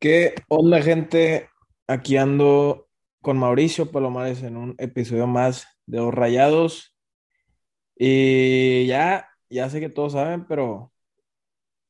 ¿Qué 0.00 0.34
onda, 0.48 0.80
gente? 0.80 1.50
Aquí 1.86 2.16
ando 2.16 2.88
con 3.20 3.36
Mauricio 3.36 3.90
Palomares 3.90 4.42
en 4.42 4.56
un 4.56 4.74
episodio 4.78 5.26
más 5.26 5.68
de 5.84 5.98
Los 5.98 6.14
Rayados. 6.14 6.96
Y 7.96 8.86
ya, 8.86 9.28
ya 9.50 9.68
sé 9.68 9.78
que 9.78 9.90
todos 9.90 10.14
saben, 10.14 10.46
pero 10.46 10.90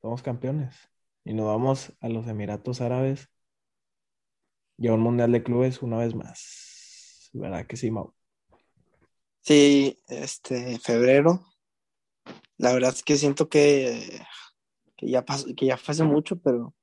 somos 0.02 0.22
campeones. 0.22 0.74
Y 1.24 1.34
nos 1.34 1.46
vamos 1.46 1.92
a 2.00 2.08
los 2.08 2.26
Emiratos 2.26 2.80
Árabes 2.80 3.28
y 4.76 4.88
a 4.88 4.94
un 4.94 5.02
Mundial 5.02 5.30
de 5.30 5.44
Clubes 5.44 5.80
una 5.80 5.98
vez 5.98 6.12
más. 6.16 7.30
¿Verdad 7.32 7.64
que 7.64 7.76
sí, 7.76 7.92
Mau? 7.92 8.12
Sí, 9.42 10.02
este, 10.08 10.80
febrero. 10.80 11.46
La 12.56 12.72
verdad 12.72 12.92
es 12.92 13.04
que 13.04 13.16
siento 13.16 13.48
que, 13.48 14.20
que 14.96 15.08
ya 15.08 15.24
pasó, 15.24 15.46
que 15.56 15.66
ya 15.66 15.76
fue 15.76 15.92
hace 15.92 16.02
mucho, 16.02 16.34
pero 16.40 16.74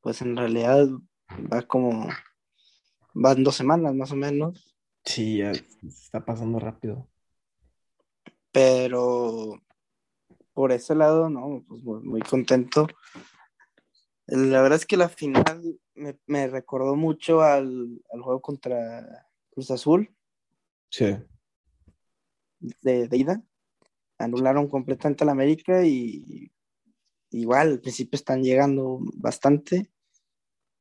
pues 0.00 0.22
en 0.22 0.36
realidad 0.36 0.86
va 1.52 1.62
como, 1.62 2.08
van 3.14 3.44
dos 3.44 3.56
semanas 3.56 3.94
más 3.94 4.12
o 4.12 4.16
menos, 4.16 4.74
Sí, 5.04 5.38
ya 5.38 5.52
está 5.52 6.24
pasando 6.24 6.58
rápido. 6.58 7.08
pero 8.52 9.62
por 10.52 10.72
ese 10.72 10.94
lado, 10.94 11.30
no, 11.30 11.64
pues 11.68 11.82
muy, 11.82 12.00
muy 12.02 12.20
contento. 12.20 12.88
La 14.26 14.60
verdad 14.60 14.76
es 14.76 14.84
que 14.86 14.96
la 14.96 15.08
final 15.08 15.78
me, 15.94 16.18
me 16.26 16.48
recordó 16.48 16.96
mucho 16.96 17.40
al, 17.42 18.02
al 18.12 18.20
juego 18.22 18.40
contra 18.42 19.26
Cruz 19.50 19.70
Azul 19.70 20.14
Sí. 20.90 21.16
de, 22.60 23.08
de 23.08 23.16
ida. 23.16 23.42
Anularon 24.18 24.68
completamente 24.68 25.22
al 25.24 25.30
América 25.30 25.84
y 25.86 26.50
igual 27.30 27.68
al 27.68 27.80
principio 27.80 28.16
están 28.16 28.42
llegando 28.42 28.98
bastante. 29.14 29.90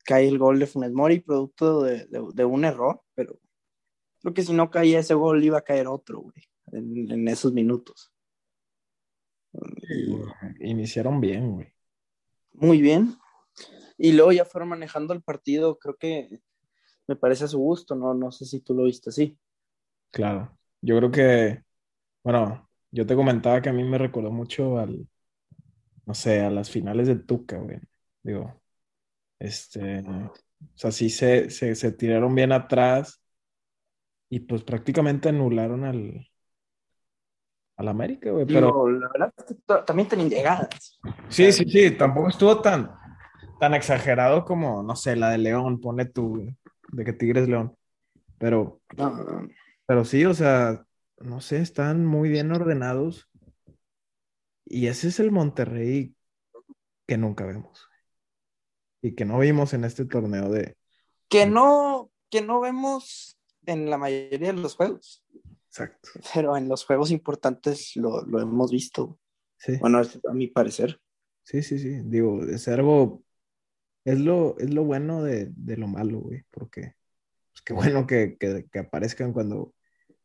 Cae 0.08 0.27
el 0.30 0.38
gol 0.39 0.58
de 0.59 0.67
Funes 0.67 0.94
Mori, 0.94 1.19
producto 1.19 1.83
de, 1.83 2.05
de- 2.08 2.23
de 2.33 2.45
un 2.45 2.63
error, 2.63 3.02
pero 3.13 3.38
creo 4.22 4.33
que 4.33 4.44
si 4.44 4.53
no 4.53 4.69
caía 4.72 5.00
ese 5.00 5.13
gol 5.16 5.44
iba 5.44 5.58
a 5.59 5.63
caer 5.69 5.88
otro, 5.88 6.22
güey, 6.22 6.44
en, 6.72 7.11
en 7.11 7.27
esos 7.27 7.52
minutos. 7.53 8.11
Iniciaron 10.59 11.19
bien, 11.19 11.52
güey. 11.52 11.73
muy 12.53 12.81
bien. 12.81 13.16
Y 13.97 14.13
luego 14.13 14.31
ya 14.31 14.45
fueron 14.45 14.69
manejando 14.69 15.13
el 15.13 15.22
partido, 15.23 15.78
creo 15.80 15.95
que 15.97 16.39
me 17.08 17.16
parece 17.16 17.45
a 17.45 17.47
su 17.47 17.58
gusto, 17.59 17.95
no, 17.95 18.13
no 18.13 18.31
sé 18.31 18.45
si 18.45 18.61
tú 18.61 18.73
lo 18.75 18.83
viste 18.83 19.09
así. 19.09 19.38
Claro. 20.11 20.58
Yo 20.81 20.97
creo 20.97 21.11
que, 21.11 21.63
bueno, 22.23 22.69
yo 22.91 23.05
te 23.05 23.16
comentaba 23.16 23.61
que 23.61 23.69
a 23.69 23.73
mí 23.73 23.83
me 23.83 23.97
recordó 23.97 24.31
mucho 24.31 24.78
al, 24.80 25.08
no 26.05 26.13
sé, 26.13 26.41
a 26.41 26.50
las 26.52 26.69
finales 26.69 27.08
de 27.08 27.16
Tuca, 27.17 27.58
güey. 27.58 27.80
Digo, 28.23 28.61
este, 29.39 29.99
o 30.02 30.33
sea, 30.75 30.91
sí 30.91 31.09
se, 31.09 31.49
se, 31.49 31.75
se 31.75 31.91
tiraron 31.91 32.33
bien 32.35 32.52
atrás 32.52 33.21
y 34.29 34.41
pues 34.41 34.63
prácticamente 34.63 35.29
anularon 35.29 35.83
al, 35.85 36.27
al 37.77 37.88
América, 37.88 38.31
güey. 38.31 38.45
Pero 38.45 38.67
Digo, 38.67 38.89
la 38.89 39.09
verdad 39.09 39.33
es 39.38 39.44
que 39.45 39.55
también 39.85 40.07
tenían 40.07 40.29
llegadas. 40.29 40.99
sí, 41.29 41.52
sí, 41.52 41.66
sí, 41.69 41.91
tampoco 41.91 42.29
estuvo 42.29 42.61
tan, 42.61 42.91
tan 43.59 43.73
exagerado 43.73 44.44
como, 44.45 44.83
no 44.83 44.95
sé, 44.95 45.16
la 45.16 45.29
de 45.29 45.38
León, 45.38 45.79
pone 45.79 46.05
tú, 46.05 46.53
de 46.91 47.05
que 47.05 47.13
Tigres 47.13 47.47
León. 47.47 47.75
Pero, 48.38 48.81
No, 48.97 49.09
no, 49.09 49.23
no. 49.23 49.47
pero 49.85 50.05
sí, 50.05 50.25
o 50.25 50.33
sea, 50.33 50.83
no 51.19 51.41
sé, 51.41 51.61
están 51.61 52.05
muy 52.05 52.29
bien 52.29 52.51
ordenados 52.51 53.29
y 54.66 54.88
ese 54.88 55.07
es 55.07 55.19
el 55.19 55.31
Monterrey 55.31 56.16
que 57.07 57.17
nunca 57.17 57.45
vemos 57.45 57.86
y 59.02 59.14
que 59.16 59.26
no 59.26 59.40
vimos 59.40 59.73
en 59.73 59.84
este 59.84 60.06
torneo 60.06 60.50
de... 60.50 60.76
que 61.30 61.45
no, 61.45 62.12
que 62.30 62.42
no 62.42 62.59
vemos 62.59 63.38
en 63.66 63.90
la 63.90 63.97
mayoría 63.97 64.53
de 64.53 64.59
los 64.62 64.75
juegos, 64.75 65.24
Exacto. 65.69 66.09
pero 66.34 66.56
en 66.58 66.68
los 66.69 66.85
juegos 66.85 67.12
importantes 67.12 67.96
lo, 67.96 68.25
lo 68.25 68.40
hemos 68.41 68.72
visto. 68.72 69.19
Sí, 69.57 69.78
Bueno, 69.78 70.00
a 70.00 70.34
mi 70.34 70.47
parecer. 70.47 71.00
sí, 71.44 71.62
sí, 71.63 71.80
sí. 71.80 72.02
Digo, 72.03 72.44
es 72.44 72.68
algo, 72.68 73.24
es 74.06 74.19
lo, 74.19 74.57
es 74.59 74.74
lo 74.74 74.84
bueno 74.84 75.24
de, 75.24 75.50
de 75.56 75.78
lo 75.78 75.88
malo, 75.88 76.19
güey, 76.19 76.44
porque 76.52 76.94
pues 77.52 77.62
qué 77.66 77.74
bueno 77.74 78.06
que, 78.07 78.38
que, 78.38 78.66
que 78.72 78.80
aparezcan 78.80 79.34
cuando, 79.34 79.74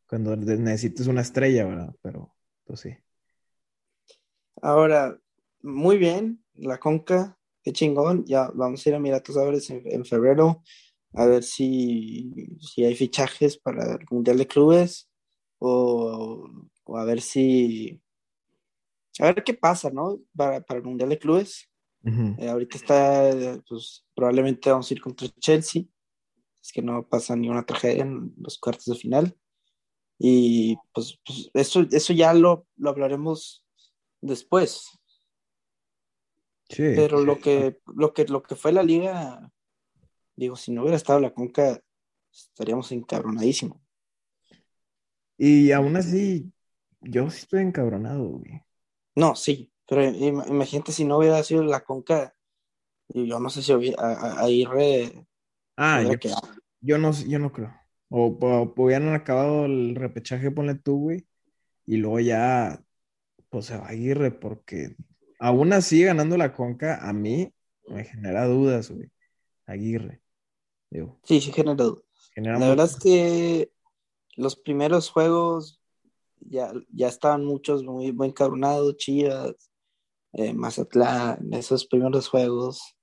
cuando 0.06 0.36
necesites 0.36 1.06
una 1.06 1.22
estrella, 1.22 1.64
¿verdad? 1.66 1.94
Pero, 2.02 2.34
pues 2.64 2.80
sí. 2.80 2.94
Ahora, 4.60 5.18
muy 5.62 5.96
bien, 5.98 6.44
la 6.54 6.78
Conca, 6.78 7.38
qué 7.62 7.72
chingón. 7.72 8.24
Ya 8.26 8.50
vamos 8.54 8.84
a 8.84 8.88
ir 8.88 8.94
a 8.94 8.98
Emiratos 8.98 9.36
Árabes 9.36 9.70
en, 9.70 9.82
en 9.84 10.04
febrero 10.04 10.62
a 11.14 11.26
ver 11.26 11.42
si, 11.42 12.32
si 12.60 12.84
hay 12.84 12.94
fichajes 12.94 13.58
para 13.58 13.94
el 13.94 14.06
Mundial 14.10 14.38
de 14.38 14.46
Clubes 14.46 15.10
o, 15.58 16.48
o 16.84 16.96
a 16.96 17.04
ver 17.04 17.20
si, 17.20 18.00
a 19.18 19.26
ver 19.26 19.44
qué 19.44 19.54
pasa, 19.54 19.90
¿no? 19.90 20.20
Para, 20.34 20.60
para 20.62 20.78
el 20.78 20.86
Mundial 20.86 21.10
de 21.10 21.18
Clubes. 21.18 21.68
Eh, 22.04 22.48
ahorita 22.48 22.78
está, 22.78 23.62
pues 23.68 24.04
probablemente 24.14 24.68
vamos 24.70 24.90
a 24.90 24.94
ir 24.94 25.00
contra 25.00 25.28
Chelsea. 25.38 25.84
Es 26.60 26.72
que 26.72 26.82
no 26.82 27.06
pasa 27.08 27.36
ni 27.36 27.48
una 27.48 27.64
tragedia 27.64 28.02
en 28.02 28.32
los 28.38 28.58
cuartos 28.58 28.86
de 28.86 28.96
final. 28.96 29.36
Y 30.18 30.76
pues, 30.92 31.20
pues, 31.24 31.50
eso, 31.54 31.86
eso 31.90 32.12
ya 32.12 32.32
lo, 32.34 32.66
lo 32.76 32.90
hablaremos 32.90 33.64
después. 34.20 34.98
Sí, 36.72 36.84
Pero 36.92 37.20
lo 37.22 37.40
que, 37.40 37.80
lo 37.94 38.12
que, 38.14 38.26
lo 38.26 38.42
que 38.42 38.56
fue 38.56 38.72
la 38.72 38.82
liga, 38.82 39.50
digo, 40.36 40.56
si 40.56 40.72
no 40.72 40.82
hubiera 40.82 40.96
estado 40.98 41.20
la 41.20 41.34
Conca, 41.34 41.80
estaríamos 42.32 42.92
encabronadísimos. 42.92 43.80
y 45.38 45.72
aún 45.72 45.96
así, 45.96 46.52
yo 47.00 47.30
sí 47.30 47.40
estoy 47.40 47.62
encabronado, 47.62 48.24
güey. 48.28 48.62
No, 49.14 49.34
sí, 49.36 49.70
pero 49.86 50.02
im- 50.02 50.44
imagínate 50.48 50.92
si 50.92 51.04
no 51.04 51.18
hubiera 51.18 51.42
sido 51.42 51.62
la 51.64 51.80
Conca, 51.84 52.34
y 53.08 53.26
yo 53.28 53.40
no 53.40 53.50
sé 53.50 53.62
si 53.62 53.72
hubiera, 53.74 54.02
a, 54.02 54.40
a- 54.42 54.44
a 54.44 54.50
Irre 54.50 55.26
Ah, 55.76 56.02
yo, 56.02 56.16
quedado. 56.20 56.42
yo 56.80 56.98
no, 56.98 57.12
yo 57.12 57.38
no 57.38 57.52
creo. 57.52 57.74
O, 58.08 58.26
o- 58.28 58.62
o 58.64 58.74
hubieran 58.84 59.14
acabado 59.14 59.66
el 59.66 59.94
repechaje, 59.96 60.50
ponle 60.50 60.74
tú, 60.76 60.98
güey, 61.00 61.26
y 61.86 61.98
luego 61.98 62.20
ya, 62.20 62.84
pues 63.50 63.66
se 63.66 63.78
va 63.78 63.88
Aguirre, 63.88 64.32
porque 64.32 64.96
aún 65.42 65.72
así 65.72 66.04
ganando 66.04 66.36
la 66.36 66.54
Conca, 66.54 67.06
a 67.06 67.12
mí 67.12 67.52
me 67.88 68.04
genera 68.04 68.46
dudas, 68.46 68.90
güey. 68.90 69.10
Aguirre, 69.66 70.22
digo, 70.88 71.18
Sí, 71.24 71.40
sí 71.40 71.52
genera 71.52 71.82
duda. 71.82 72.00
genera 72.32 72.58
La 72.60 72.68
verdad 72.68 72.86
es 72.86 72.96
que 72.96 73.72
los 74.36 74.54
primeros 74.54 75.10
juegos 75.10 75.80
ya, 76.38 76.72
ya 76.90 77.08
estaban 77.08 77.44
muchos 77.44 77.82
muy, 77.82 78.12
muy 78.12 78.28
encabronados, 78.28 78.96
Chivas, 78.96 79.70
eh, 80.32 80.54
Mazatlán, 80.54 81.52
esos 81.52 81.86
primeros 81.86 82.28
juegos, 82.28 82.96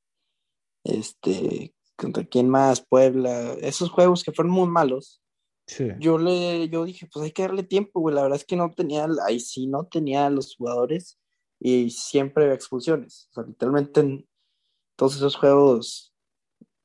este, 0.86 1.76
contra 1.98 2.24
quién 2.24 2.48
más, 2.48 2.80
Puebla, 2.80 3.54
esos 3.62 3.90
juegos 3.90 4.24
que 4.24 4.32
fueron 4.32 4.54
muy 4.54 4.70
malos. 4.70 5.22
Sí, 5.68 5.90
Yo 6.00 6.18
le, 6.18 6.70
yo 6.70 6.86
dije, 6.86 7.08
pues 7.12 7.26
hay 7.26 7.32
que 7.32 7.44
darle 7.44 7.64
tiempo, 7.64 8.00
güey. 8.00 8.16
La 8.16 8.24
verdad 8.24 8.38
es 8.38 8.46
que 8.46 8.56
no 8.56 8.72
tenía, 8.72 9.08
ahí 9.28 9.42
sí 9.42 9.68
no 9.68 9.86
tenía 9.86 10.30
los 10.30 10.56
jugadores 10.56 11.20
y 11.60 11.90
siempre 11.90 12.44
había 12.46 12.56
expulsiones. 12.56 13.28
O 13.32 13.34
sea, 13.34 13.44
literalmente 13.44 14.00
en 14.00 14.30
todos 14.96 15.16
esos 15.16 15.36
juegos 15.36 16.14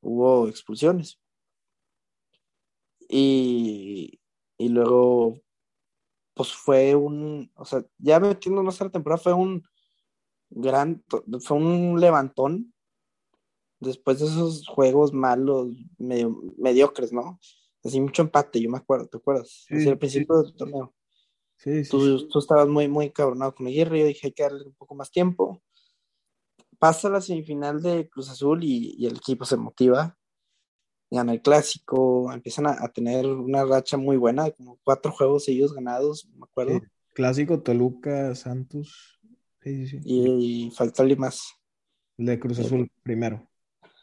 hubo 0.01 0.49
expulsiones. 0.49 1.21
Y, 3.09 4.21
y 4.59 4.69
luego, 4.69 5.41
pues 6.35 6.53
fue 6.53 6.95
un, 6.95 7.51
o 7.55 7.65
sea, 7.65 7.85
ya 7.99 8.19
metiéndonos 8.19 8.81
a 8.81 8.85
la 8.85 8.91
temporada, 8.91 9.23
fue 9.23 9.35
un 9.35 9.63
gran, 10.51 11.05
fue 11.41 11.57
un 11.57 12.01
levantón 12.01 12.73
después 13.81 14.21
de 14.21 14.27
esos 14.27 14.67
juegos 14.67 15.13
malos, 15.13 15.69
medio, 15.99 16.41
mediocres, 16.57 17.13
¿no? 17.13 17.39
Así 17.85 18.01
mucho 18.01 18.23
empate, 18.23 18.61
yo 18.61 18.71
me 18.71 18.79
acuerdo, 18.79 19.07
¿te 19.07 19.19
acuerdas? 19.19 19.67
Sí, 19.69 19.75
Así 19.75 19.89
al 19.89 19.95
sí. 19.95 19.99
principio 19.99 20.43
del 20.43 20.57
torneo. 20.57 20.94
Sí, 21.65 21.85
sí, 21.85 21.85
sí. 21.85 21.91
Tú, 21.91 22.29
tú 22.29 22.39
estabas 22.39 22.69
muy, 22.69 22.87
muy 22.89 23.11
cabronado 23.11 23.55
con 23.55 23.67
Aguirre, 23.67 24.01
yo 24.01 24.07
dije 24.07 24.29
hay 24.29 24.33
que 24.33 24.43
darle 24.45 24.67
un 24.67 24.75
poco 24.75 24.95
más 24.95 25.11
tiempo. 25.11 25.63
Pasa 26.79 27.09
la 27.09 27.21
semifinal 27.21 27.81
de 27.83 28.09
Cruz 28.09 28.31
Azul 28.31 28.63
y, 28.63 28.95
y 28.99 29.07
el 29.07 29.17
equipo 29.17 29.45
se 29.45 29.57
motiva, 29.57 30.17
gana 31.11 31.33
el 31.33 31.41
clásico, 31.41 32.31
empiezan 32.33 32.67
a, 32.67 32.77
a 32.79 32.89
tener 32.93 33.27
una 33.27 33.65
racha 33.65 33.97
muy 33.97 34.17
buena, 34.17 34.51
como 34.51 34.79
cuatro 34.85 35.11
juegos 35.13 35.45
seguidos 35.45 35.73
ganados, 35.73 36.29
me 36.37 36.45
acuerdo. 36.45 36.81
Clásico 37.15 37.63
Toluca, 37.63 38.35
Santos, 38.35 39.21
sí, 39.63 39.87
sí, 39.87 39.99
sí. 39.99 40.01
y, 40.05 40.67
y 40.67 40.71
faltarle 40.73 41.17
más. 41.17 41.55
El 42.19 42.27
de 42.27 42.39
Cruz 42.39 42.59
Azul 42.59 42.91
primero. 43.03 43.49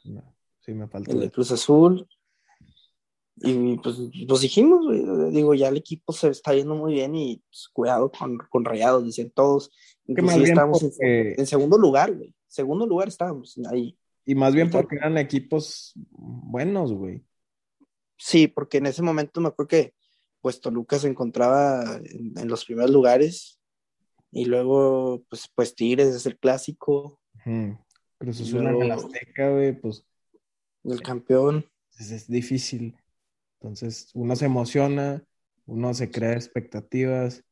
No, 0.06 0.24
sí, 0.62 0.74
me 0.74 0.88
faltó. 0.88 1.12
el 1.12 1.20
de 1.20 1.32
Cruz 1.32 1.52
Azul. 1.52 2.08
Y 3.38 3.78
pues, 3.78 3.98
pues 4.28 4.42
dijimos, 4.42 4.86
güey, 4.86 5.32
digo, 5.32 5.54
ya 5.54 5.70
el 5.70 5.78
equipo 5.78 6.14
se 6.14 6.30
está 6.30 6.54
yendo 6.54 6.76
muy 6.76 6.94
bien 6.94 7.16
y 7.16 7.42
pues, 7.50 7.70
cuidado 7.74 8.12
con, 8.12 8.38
con 8.50 8.66
rayados, 8.66 9.06
decían 9.06 9.32
todos. 9.32 9.72
Inclusive 10.06 10.44
estábamos 10.44 10.84
en, 10.84 10.90
porque- 10.90 11.36
en 11.38 11.48
segundo 11.48 11.78
lugar, 11.78 12.14
güey. 12.14 12.36
Segundo 12.48 12.86
lugar 12.86 13.08
estábamos 13.08 13.58
ahí. 13.70 13.98
Y 14.26 14.36
más 14.36 14.54
bien 14.54 14.70
porque 14.70 14.98
eran 14.98 15.18
equipos 15.18 15.94
buenos, 16.12 16.94
güey. 16.94 17.24
Sí, 18.18 18.48
porque 18.48 18.78
en 18.78 18.86
ese 18.86 19.02
momento 19.02 19.42
me 19.42 19.48
acuerdo 19.48 19.70
que 19.70 19.94
pues 20.42 20.60
Toluca 20.60 21.00
se 21.00 21.08
encontraba 21.08 22.00
en, 22.04 22.48
los 22.48 22.66
primeros 22.66 22.92
lugares 22.92 23.60
y 24.32 24.46
luego 24.46 25.24
pues, 25.30 25.50
pues 25.54 25.76
Tigres 25.76 26.14
es 26.14 26.26
el 26.26 26.38
clásico. 26.38 27.20
Pero 27.44 28.32
eso 28.32 28.44
es 28.44 28.54
una 28.54 28.72
en 28.72 28.92
Azteca, 28.92 29.50
güey, 29.50 29.80
pues. 29.80 30.06
El 30.84 31.02
campeón. 31.02 31.66
Es, 32.00 32.28
difícil. 32.28 32.96
Entonces 33.62 34.10
uno 34.16 34.36
se 34.36 34.46
emociona, 34.46 35.24
uno 35.68 35.94
se 35.94 36.10
crea 36.10 36.34
expectativas 36.34 37.44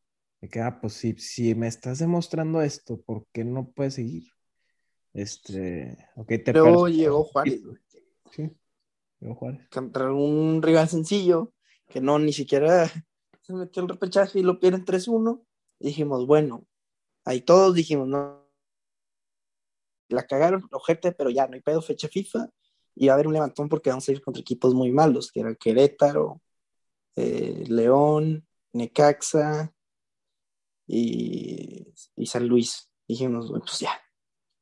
de 0.41 0.49
que, 0.49 0.59
ah, 0.59 0.79
pues 0.81 0.93
si, 0.93 1.13
si 1.19 1.53
me 1.53 1.67
estás 1.67 1.99
demostrando 1.99 2.63
esto, 2.63 2.99
¿por 2.99 3.27
qué 3.31 3.43
no 3.43 3.69
puedes 3.69 3.93
seguir? 3.93 4.23
Este, 5.13 5.97
ok, 6.15 6.27
te 6.43 6.53
Luego 6.53 6.87
llegó 6.87 7.23
Juárez. 7.25 7.61
Sí, 8.31 8.49
llegó 9.19 9.35
Juárez. 9.35 9.67
Contra 9.69 10.11
un 10.11 10.63
rival 10.63 10.89
sencillo, 10.89 11.53
que 11.87 12.01
no, 12.01 12.17
ni 12.17 12.33
siquiera 12.33 12.87
se 13.41 13.53
metió 13.53 13.83
el 13.83 13.89
repechaje 13.89 14.39
y 14.39 14.43
lo 14.43 14.59
pierden 14.59 14.85
3-1. 14.85 15.45
Dijimos, 15.79 16.25
bueno, 16.25 16.65
ahí 17.23 17.41
todos 17.41 17.75
dijimos, 17.75 18.07
no. 18.07 18.49
La 20.07 20.25
cagaron, 20.25 20.67
ojete, 20.71 21.11
pero 21.11 21.29
ya 21.29 21.45
no 21.45 21.53
hay 21.53 21.61
pedo, 21.61 21.83
fecha 21.83 22.07
FIFA. 22.07 22.49
Y 23.01 23.07
va 23.07 23.13
a 23.13 23.15
haber 23.15 23.27
un 23.27 23.33
levantón 23.33 23.69
porque 23.69 23.89
vamos 23.89 24.07
a 24.09 24.11
ir 24.11 24.21
contra 24.21 24.41
equipos 24.41 24.75
muy 24.75 24.91
malos, 24.91 25.31
que 25.31 25.39
eran 25.39 25.55
Querétaro, 25.55 26.41
eh, 27.15 27.63
León, 27.69 28.45
Necaxa 28.73 29.73
y, 30.85 31.87
y 32.17 32.25
San 32.25 32.45
Luis. 32.45 32.91
Dijimos, 33.07 33.49
pues 33.51 33.79
ya, 33.79 33.97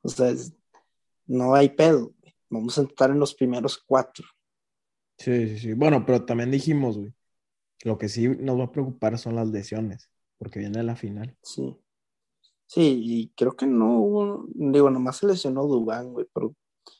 o 0.03 0.09
sea, 0.09 0.35
no 1.25 1.55
hay 1.55 1.69
pedo. 1.69 2.13
Vamos 2.47 2.77
a 2.77 2.83
estar 2.83 3.09
en 3.09 3.19
los 3.19 3.33
primeros 3.33 3.79
cuatro. 3.79 4.27
Sí, 5.17 5.47
sí, 5.47 5.57
sí. 5.57 5.73
Bueno, 5.73 6.05
pero 6.05 6.23
también 6.23 6.51
dijimos, 6.51 6.99
güey, 6.99 7.11
lo 7.85 7.97
que 7.97 8.07
sí 8.07 8.27
nos 8.27 8.59
va 8.59 8.65
a 8.65 8.71
preocupar 8.71 9.17
son 9.17 9.33
las 9.33 9.47
lesiones, 9.47 10.11
porque 10.37 10.59
viene 10.59 10.83
la 10.83 10.95
final. 10.95 11.35
Sí. 11.41 11.75
Sí, 12.67 13.01
y 13.03 13.29
creo 13.29 13.55
que 13.55 13.65
no 13.65 13.97
hubo, 13.97 14.45
digo, 14.53 14.91
nomás 14.91 15.17
se 15.17 15.25
lesionó 15.25 15.63
Dubán, 15.63 16.13
güey, 16.13 16.27
pero 16.31 16.53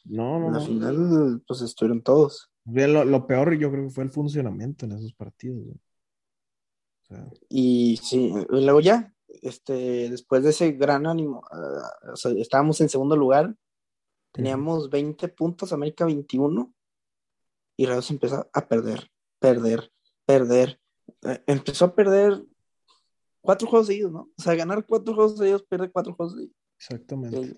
no, 0.06 0.40
no, 0.40 0.48
en 0.48 0.54
la 0.54 0.60
final, 0.60 1.44
pues 1.48 1.62
estuvieron 1.62 2.02
todos. 2.02 2.50
Lo, 2.66 3.06
lo, 3.06 3.28
peor 3.28 3.58
yo 3.58 3.72
creo 3.72 3.86
que 3.86 3.94
fue 3.94 4.04
el 4.04 4.12
funcionamiento 4.12 4.86
en 4.86 4.94
esos 4.94 5.14
partidos, 5.14 5.64
güey. 5.64 5.78
O 5.78 7.06
sea... 7.06 7.30
Y 7.50 7.98
sí, 8.04 8.34
y 8.52 8.66
luego 8.66 8.82
ya, 8.82 9.14
este, 9.42 10.10
después 10.10 10.44
de 10.44 10.50
ese 10.50 10.72
gran 10.74 11.08
ánimo, 11.08 11.44
uh, 11.52 12.12
o 12.12 12.16
sea, 12.16 12.32
estábamos 12.34 12.82
en 12.82 12.90
segundo 12.90 13.16
lugar, 13.16 13.56
teníamos 14.32 14.90
20 14.90 15.28
puntos, 15.30 15.72
América 15.72 16.06
21, 16.06 16.74
y 17.78 17.86
Rayados 17.86 18.12
empezó 18.12 18.50
a 18.52 18.68
perder, 18.68 19.12
perder, 19.40 19.92
perder. 20.26 20.80
Eh, 21.24 21.44
empezó 21.48 21.86
a 21.86 21.96
perder 21.96 22.44
cuatro 23.40 23.68
juegos 23.68 23.88
seguidos, 23.88 24.12
¿no? 24.12 24.32
O 24.38 24.42
sea, 24.42 24.56
ganar 24.56 24.86
cuatro 24.86 25.14
juegos 25.14 25.38
seguidos, 25.38 25.64
perder 25.64 25.92
cuatro 25.92 26.14
juegos 26.14 26.34
seguidos. 26.34 26.56
Exactamente. 26.78 27.56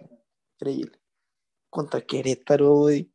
Increíble. 0.56 0.99
Contra 1.70 2.02
Querétaro, 2.02 2.76
güey. 2.76 3.12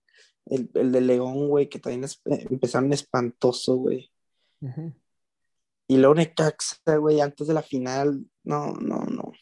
El, 0.46 0.70
el, 0.74 0.92
de 0.92 1.00
León, 1.00 1.48
güey, 1.48 1.68
que 1.68 1.78
también 1.78 2.04
es, 2.04 2.20
eh, 2.26 2.46
empezaron 2.50 2.92
espantoso, 2.92 3.76
güey. 3.76 4.10
Y 5.88 5.96
luego 5.96 6.14
Necaxa, 6.14 6.96
güey, 6.96 7.20
antes 7.20 7.46
de 7.46 7.54
la 7.54 7.62
final. 7.62 8.24
No, 8.42 8.72
no, 8.74 9.04
no. 9.04 9.32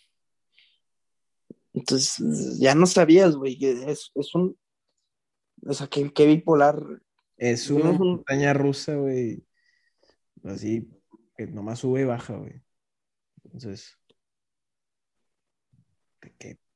Entonces, 1.75 2.59
ya 2.59 2.75
no 2.75 2.87
sabías, 2.87 3.35
güey, 3.35 3.59
es, 3.61 4.11
es 4.14 4.35
un. 4.35 4.56
O 5.64 5.73
sea, 5.73 5.87
que, 5.87 6.26
bipolar. 6.26 6.82
Es 7.37 7.70
una 7.70 7.93
montaña 7.93 8.53
rusa, 8.53 8.94
güey. 8.97 9.44
Así, 10.44 10.88
que 11.37 11.47
nomás 11.47 11.81
sube 11.81 12.03
y 12.03 12.05
baja, 12.05 12.37
güey. 12.37 12.62
Entonces, 13.44 13.99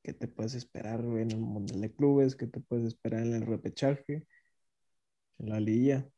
¿qué, 0.07 0.13
¿qué, 0.13 0.13
te 0.13 0.27
puedes 0.27 0.55
esperar, 0.55 1.01
en 1.01 1.31
el 1.31 1.39
Mundial 1.39 1.81
de 1.81 1.93
Clubes? 1.93 2.35
¿Qué 2.35 2.47
te 2.47 2.59
puedes 2.59 2.87
esperar 2.87 3.21
en 3.21 3.33
el 3.33 3.45
repechaje? 3.45 4.25
En 5.37 5.49
la 5.49 5.59
liga. 5.59 6.09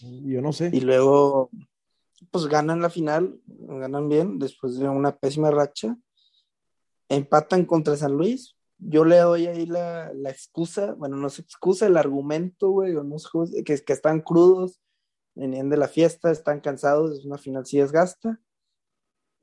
Yo 0.00 0.42
no 0.42 0.52
sé. 0.52 0.70
Y 0.72 0.80
luego, 0.80 1.50
pues 2.30 2.46
ganan 2.46 2.82
la 2.82 2.90
final, 2.90 3.40
ganan 3.46 4.08
bien 4.08 4.38
después 4.38 4.78
de 4.78 4.88
una 4.88 5.16
pésima 5.16 5.50
racha, 5.50 5.96
empatan 7.08 7.64
contra 7.64 7.96
San 7.96 8.12
Luis. 8.12 8.54
Yo 8.78 9.04
le 9.04 9.16
doy 9.16 9.46
ahí 9.46 9.66
la, 9.66 10.12
la 10.14 10.30
excusa, 10.30 10.92
bueno, 10.92 11.16
no 11.16 11.30
se 11.30 11.42
excusa, 11.42 11.86
el 11.86 11.96
argumento, 11.96 12.70
güey, 12.70 12.92
no 12.92 13.18
sé, 13.18 13.64
que, 13.64 13.76
que 13.78 13.92
están 13.92 14.20
crudos, 14.20 14.80
venían 15.34 15.68
de 15.68 15.78
la 15.78 15.88
fiesta, 15.88 16.30
están 16.30 16.60
cansados, 16.60 17.18
es 17.18 17.24
una 17.24 17.38
final 17.38 17.66
sí 17.66 17.78
desgasta, 17.78 18.40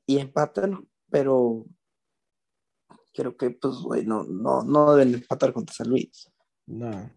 y 0.06 0.18
empatan, 0.18 0.88
pero 1.10 1.66
creo 3.16 3.36
que, 3.36 3.50
pues, 3.50 3.76
güey, 3.76 4.04
no, 4.04 4.24
no, 4.24 4.62
no 4.62 4.94
deben 4.94 5.14
empatar 5.14 5.52
contra 5.52 5.74
San 5.74 5.88
Luis. 5.88 6.30
No 6.66 7.10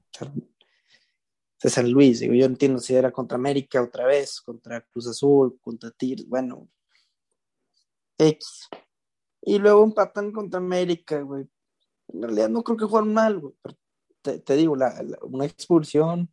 San 1.67 1.91
Luis. 1.91 2.21
Digo, 2.21 2.33
yo 2.33 2.45
entiendo 2.45 2.79
si 2.79 2.95
era 2.95 3.11
contra 3.11 3.37
América 3.37 3.81
otra 3.81 4.05
vez, 4.05 4.39
contra 4.41 4.81
Cruz 4.81 5.07
Azul, 5.07 5.59
contra 5.59 5.91
Tigres, 5.91 6.27
bueno, 6.27 6.69
X. 8.17 8.69
Y 9.41 9.59
luego 9.59 9.83
empatan 9.83 10.31
contra 10.31 10.59
América, 10.59 11.21
güey. 11.21 11.49
En 12.07 12.21
realidad 12.21 12.49
no 12.49 12.63
creo 12.63 12.77
que 12.77 12.85
jugaron 12.85 13.13
mal, 13.13 13.39
güey. 13.39 13.53
Pero 13.61 13.77
te, 14.21 14.55
digo, 14.55 14.75
la, 14.75 14.93
una 15.23 15.45
expulsión 15.45 16.31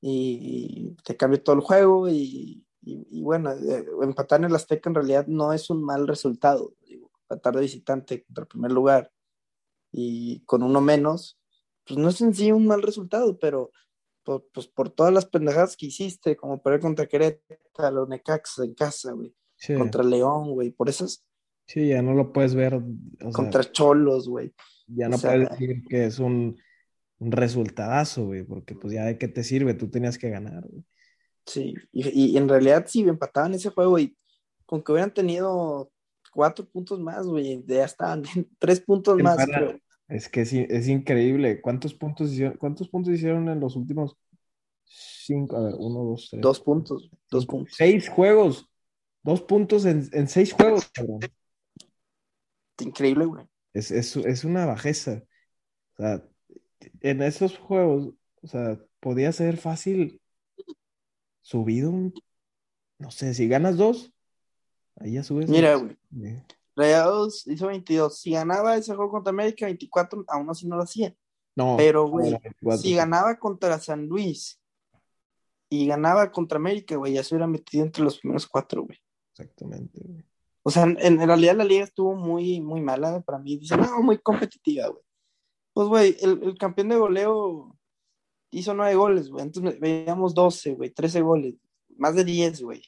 y, 0.00 0.94
te 1.04 1.16
cambia 1.16 1.42
todo 1.42 1.56
el 1.56 1.62
juego 1.62 2.08
y, 2.08 2.64
y, 2.82 3.22
bueno, 3.22 3.52
eh, 3.52 3.84
empatar 4.02 4.40
en 4.40 4.46
el 4.46 4.54
Azteca 4.54 4.88
en 4.88 4.94
realidad 4.94 5.26
no 5.26 5.52
es 5.52 5.68
un 5.70 5.82
mal 5.82 6.06
resultado. 6.06 6.74
Digo, 6.86 7.05
empatar 7.28 7.54
de 7.54 7.62
visitante 7.62 8.24
contra 8.24 8.42
el 8.42 8.48
primer 8.48 8.72
lugar 8.72 9.12
y 9.92 10.40
con 10.44 10.62
uno 10.62 10.80
menos, 10.80 11.38
pues 11.86 11.98
no 11.98 12.08
es 12.08 12.20
en 12.20 12.34
sí 12.34 12.52
un 12.52 12.66
mal 12.66 12.82
resultado, 12.82 13.38
pero 13.38 13.70
por, 14.24 14.46
pues 14.52 14.66
por 14.66 14.90
todas 14.90 15.12
las 15.12 15.26
pendejadas 15.26 15.76
que 15.76 15.86
hiciste, 15.86 16.36
como 16.36 16.62
perder 16.62 16.80
contra 16.80 17.06
Querétaro, 17.06 18.06
Necaxa 18.06 18.64
en 18.64 18.74
casa, 18.74 19.12
güey. 19.12 19.34
Contra 19.76 20.02
León, 20.02 20.50
güey. 20.52 20.70
Por 20.70 20.88
eso 20.88 21.06
Sí, 21.66 21.88
ya 21.88 22.02
no 22.02 22.14
lo 22.14 22.32
puedes 22.32 22.54
ver. 22.54 22.80
contra 23.32 23.64
Cholos, 23.64 24.28
güey. 24.28 24.54
Ya 24.86 25.08
no 25.08 25.18
puedes 25.18 25.48
decir 25.50 25.82
que 25.88 26.06
es 26.06 26.18
un, 26.18 26.56
un 27.18 27.32
resultadazo, 27.32 28.26
güey, 28.26 28.44
porque 28.44 28.74
pues 28.74 28.94
ya 28.94 29.04
de 29.04 29.18
qué 29.18 29.26
te 29.26 29.42
sirve, 29.42 29.74
tú 29.74 29.90
tenías 29.90 30.16
que 30.16 30.30
ganar, 30.30 30.64
güey. 30.68 30.84
Sí, 31.44 31.74
y, 31.92 32.32
y, 32.32 32.36
en 32.36 32.48
realidad 32.48 32.86
sí 32.88 33.02
empataban 33.02 33.54
ese 33.54 33.70
juego 33.70 33.98
y 34.00 34.16
con 34.64 34.82
que 34.82 34.90
hubieran 34.90 35.14
tenido 35.14 35.92
cuatro 36.36 36.66
puntos 36.66 37.00
más, 37.00 37.26
güey, 37.26 37.64
ya 37.66 37.86
estaban 37.86 38.22
tres 38.58 38.80
puntos 38.80 39.18
más. 39.22 39.38
Es 40.06 40.28
que 40.28 40.42
es, 40.42 40.88
increíble. 40.88 41.60
¿Cuántos 41.62 41.94
puntos 41.94 42.30
hicieron, 42.30 42.58
cuántos 42.58 42.88
puntos 42.88 43.14
hicieron 43.14 43.48
en 43.48 43.58
los 43.58 43.74
últimos 43.74 44.16
cinco? 44.84 45.56
A 45.56 45.64
ver, 45.64 45.74
uno, 45.78 46.04
dos, 46.04 46.28
tres. 46.30 46.42
Dos 46.42 46.60
puntos. 46.60 47.10
Dos 47.30 47.46
puntos. 47.46 47.74
Seis 47.74 48.08
juegos. 48.08 48.68
Dos 49.22 49.40
puntos 49.40 49.84
en, 49.86 50.28
seis 50.28 50.52
juegos, 50.52 50.88
cabrón. 50.92 51.20
Increíble, 52.78 53.24
güey. 53.24 53.46
Es, 53.72 53.90
es, 53.90 54.44
una 54.44 54.66
bajeza. 54.66 55.24
O 55.94 55.96
sea, 55.96 56.22
en 57.00 57.22
esos 57.22 57.58
juegos, 57.58 58.12
o 58.42 58.46
sea, 58.46 58.78
podía 59.00 59.32
ser 59.32 59.56
fácil 59.56 60.20
subido 61.40 61.90
un, 61.90 62.14
no 62.98 63.10
sé, 63.10 63.34
si 63.34 63.48
ganas 63.48 63.76
dos, 63.76 64.12
ahí 64.96 65.12
ya 65.12 65.22
subes. 65.22 65.48
Mira, 65.48 65.76
güey. 65.76 65.96
Rayados 66.74 67.46
hizo 67.46 67.68
22. 67.68 68.18
Si 68.18 68.32
ganaba 68.32 68.76
ese 68.76 68.94
juego 68.94 69.10
contra 69.10 69.30
América, 69.30 69.66
24, 69.66 70.24
aún 70.28 70.50
así 70.50 70.66
no 70.66 70.76
lo 70.76 70.82
hacía. 70.82 71.14
No. 71.54 71.76
Pero, 71.78 72.06
güey, 72.08 72.36
si 72.78 72.94
ganaba 72.94 73.38
contra 73.38 73.78
San 73.78 74.06
Luis 74.06 74.60
y 75.70 75.86
ganaba 75.86 76.30
contra 76.30 76.58
América, 76.58 76.96
güey, 76.96 77.14
ya 77.14 77.24
se 77.24 77.34
hubiera 77.34 77.46
metido 77.46 77.84
entre 77.84 78.04
los 78.04 78.18
primeros 78.18 78.46
cuatro, 78.46 78.82
güey. 78.82 78.98
Exactamente, 79.32 80.00
güey. 80.04 80.24
O 80.62 80.70
sea, 80.70 80.82
en, 80.82 81.18
realidad 81.18 81.56
la 81.56 81.64
liga 81.64 81.84
estuvo 81.84 82.14
muy, 82.14 82.60
muy 82.60 82.80
mala 82.80 83.20
para 83.20 83.38
mí. 83.38 83.56
Dice, 83.56 83.76
no, 83.76 84.02
muy 84.02 84.18
competitiva, 84.18 84.88
güey. 84.88 85.02
Pues, 85.72 85.88
güey, 85.88 86.16
el, 86.20 86.42
el, 86.42 86.58
campeón 86.58 86.88
de 86.88 86.96
goleo 86.96 87.78
hizo 88.50 88.74
nueve 88.74 88.96
goles, 88.96 89.30
güey. 89.30 89.44
Entonces 89.44 89.78
veíamos 89.78 90.34
12, 90.34 90.74
güey, 90.74 90.90
13 90.90 91.20
goles. 91.22 91.54
Más 91.96 92.14
de 92.16 92.24
10, 92.24 92.62
güey. 92.62 92.82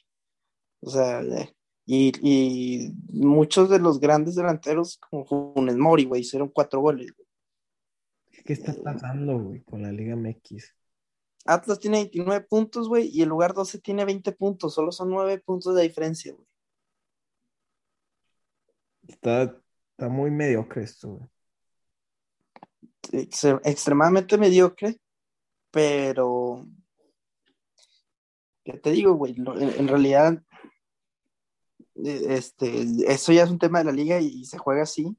O 0.81 0.89
sea, 0.89 1.21
eh, 1.21 1.55
y, 1.91 2.93
muchos 3.11 3.67
de 3.67 3.79
los 3.79 3.99
grandes 3.99 4.35
delanteros, 4.35 4.97
como 4.97 5.25
Funes 5.25 5.75
Mori, 5.75 6.05
güey, 6.05 6.21
hicieron 6.21 6.49
cuatro 6.49 6.81
goles. 6.81 7.11
¿Qué 8.45 8.53
está 8.53 8.73
pasando, 8.83 9.39
güey, 9.39 9.61
con 9.63 9.81
la 9.81 9.91
Liga 9.91 10.15
MX? 10.15 10.75
Atlas 11.45 11.79
tiene 11.79 11.97
29 11.97 12.45
puntos, 12.47 12.87
güey, 12.87 13.09
y 13.11 13.23
el 13.23 13.29
lugar 13.29 13.55
12 13.55 13.79
tiene 13.79 14.05
20 14.05 14.31
puntos. 14.33 14.75
Solo 14.75 14.91
son 14.91 15.09
9 15.09 15.39
puntos 15.39 15.75
de 15.75 15.81
diferencia, 15.81 16.31
güey. 16.31 16.45
Está, 19.07 19.59
está 19.91 20.09
muy 20.09 20.29
mediocre 20.29 20.83
esto, 20.83 21.29
güey. 23.11 23.29
extremadamente 23.63 24.37
mediocre, 24.37 24.99
pero 25.71 26.67
¿qué 28.63 28.73
te 28.77 28.91
digo, 28.91 29.15
güey? 29.15 29.35
En, 29.35 29.87
realidad, 29.87 30.43
este, 32.03 32.85
eso 33.11 33.31
ya 33.31 33.43
es 33.43 33.49
un 33.49 33.59
tema 33.59 33.79
de 33.79 33.85
la 33.85 33.91
liga 33.91 34.19
y, 34.19 34.45
se 34.45 34.57
juega 34.57 34.83
así. 34.83 35.15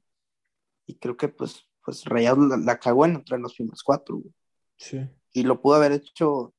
Y 0.85 0.95
creo 0.95 1.17
que 1.17 1.27
pues, 1.27 1.67
pues 1.83 2.05
Rayados 2.05 2.59
la, 2.59 2.79
cagó 2.79 3.05
en 3.05 3.15
entre 3.15 3.39
los 3.39 3.55
primeros 3.55 3.83
cuatro, 3.83 4.17
güey. 4.17 4.33
Sí. 4.77 5.09
Y 5.33 5.43
lo 5.43 5.61
pudo 5.61 5.75
haber 5.75 5.93
hecho 5.93 6.53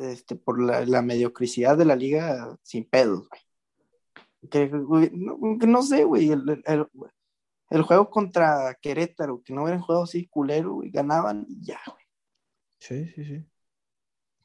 este, 0.00 0.36
por 0.36 0.62
la, 0.62 0.84
la 0.84 1.02
mediocricidad 1.02 1.76
de 1.76 1.84
la 1.84 1.96
liga 1.96 2.56
sin 2.62 2.84
pedos, 2.84 3.28
güey. 3.28 3.40
Que, 4.50 4.68
no, 4.72 5.82
sé, 5.82 6.02
güey, 6.04 6.30
el, 6.32 7.82
juego 7.84 8.10
contra 8.10 8.76
Querétaro, 8.80 9.40
que 9.42 9.54
no 9.54 9.62
hubieran 9.62 9.80
jugado 9.80 10.04
así 10.04 10.26
culero, 10.26 10.82
y 10.82 10.90
ganaban 10.90 11.46
y 11.48 11.64
ya, 11.64 11.80
güey. 11.86 12.04
Sí, 12.78 13.06
sí, 13.14 13.24
sí. 13.24 13.46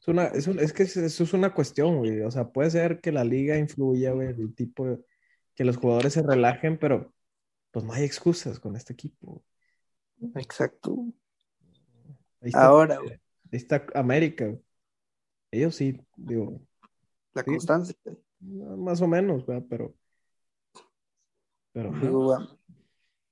Es, 0.08 0.12
una, 0.14 0.26
es, 0.28 0.48
es 0.48 0.72
que 0.72 0.84
eso 0.84 1.24
es 1.24 1.34
una 1.34 1.54
cuestión, 1.54 1.98
güey. 1.98 2.22
O 2.22 2.32
sea, 2.32 2.48
puede 2.50 2.70
ser 2.70 3.02
que 3.02 3.12
la 3.12 3.26
liga 3.26 3.58
influya, 3.58 4.14
güey, 4.14 4.30
el 4.30 4.56
tipo 4.56 4.88
de, 4.88 5.00
que 5.54 5.66
los 5.66 5.76
jugadores 5.76 6.14
se 6.14 6.24
relajen, 6.24 6.80
pero 6.80 7.14
pues 7.72 7.84
no 7.84 7.92
hay 7.92 8.06
excusas 8.06 8.58
con 8.58 8.78
este 8.78 8.94
equipo. 8.94 9.44
Exacto. 10.36 11.08
Ahora, 12.54 13.00
güey. 13.00 13.20
Ahí 13.52 13.58
está 13.58 13.86
América. 13.96 14.58
Ellos 15.52 15.76
sí, 15.76 16.00
digo. 16.16 16.62
La 17.34 17.44
constancia. 17.44 17.96
Más 18.40 19.02
o 19.02 19.08
menos, 19.08 19.46
¿verdad? 19.46 19.66
Pero. 19.70 19.96
Pero. 21.74 22.60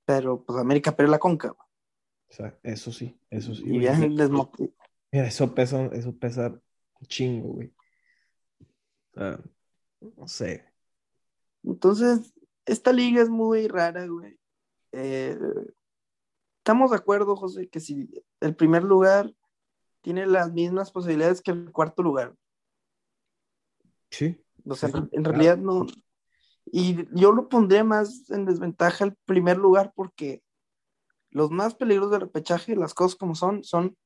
pero, 0.04 0.44
pues 0.44 0.58
América 0.58 0.94
perdió 0.94 1.12
la 1.12 1.18
conca. 1.18 1.52
O 1.52 2.32
sea, 2.32 2.58
eso 2.62 2.92
sí, 2.92 3.18
eso 3.30 3.54
sí. 3.54 3.62
Y 3.64 3.78
bien 3.78 4.14
Mira, 5.12 5.26
eso 5.26 5.54
pesa, 5.54 5.86
eso 5.86 6.14
pesa 6.16 6.60
un 7.00 7.06
chingo, 7.06 7.48
güey. 7.54 7.72
No 9.14 10.28
sé. 10.28 10.64
Entonces, 11.62 12.32
esta 12.64 12.92
liga 12.92 13.22
es 13.22 13.28
muy 13.28 13.68
rara, 13.68 14.06
güey. 14.06 14.38
Eh, 14.92 15.38
estamos 16.58 16.90
de 16.90 16.96
acuerdo, 16.96 17.36
José, 17.36 17.68
que 17.68 17.80
si 17.80 18.08
el 18.40 18.54
primer 18.54 18.84
lugar 18.84 19.32
tiene 20.02 20.26
las 20.26 20.52
mismas 20.52 20.90
posibilidades 20.90 21.40
que 21.40 21.50
el 21.50 21.72
cuarto 21.72 22.02
lugar. 22.02 22.34
Sí. 24.10 24.40
O 24.64 24.74
sea, 24.74 24.90
en, 25.12 25.24
realidad 25.24 25.58
no. 25.58 25.86
Y 26.66 27.06
yo 27.18 27.32
lo 27.32 27.48
pondré 27.48 27.84
más 27.84 28.30
en 28.30 28.44
desventaja 28.44 29.04
el 29.04 29.16
primer 29.24 29.58
lugar 29.58 29.92
porque 29.94 30.42
los 31.30 31.50
más 31.50 31.74
peligrosos 31.74 32.12
del 32.12 32.22
repechaje, 32.22 32.76
las 32.76 32.94
cosas 32.94 33.16
como 33.16 33.34
son, 33.34 33.62
son 33.62 33.96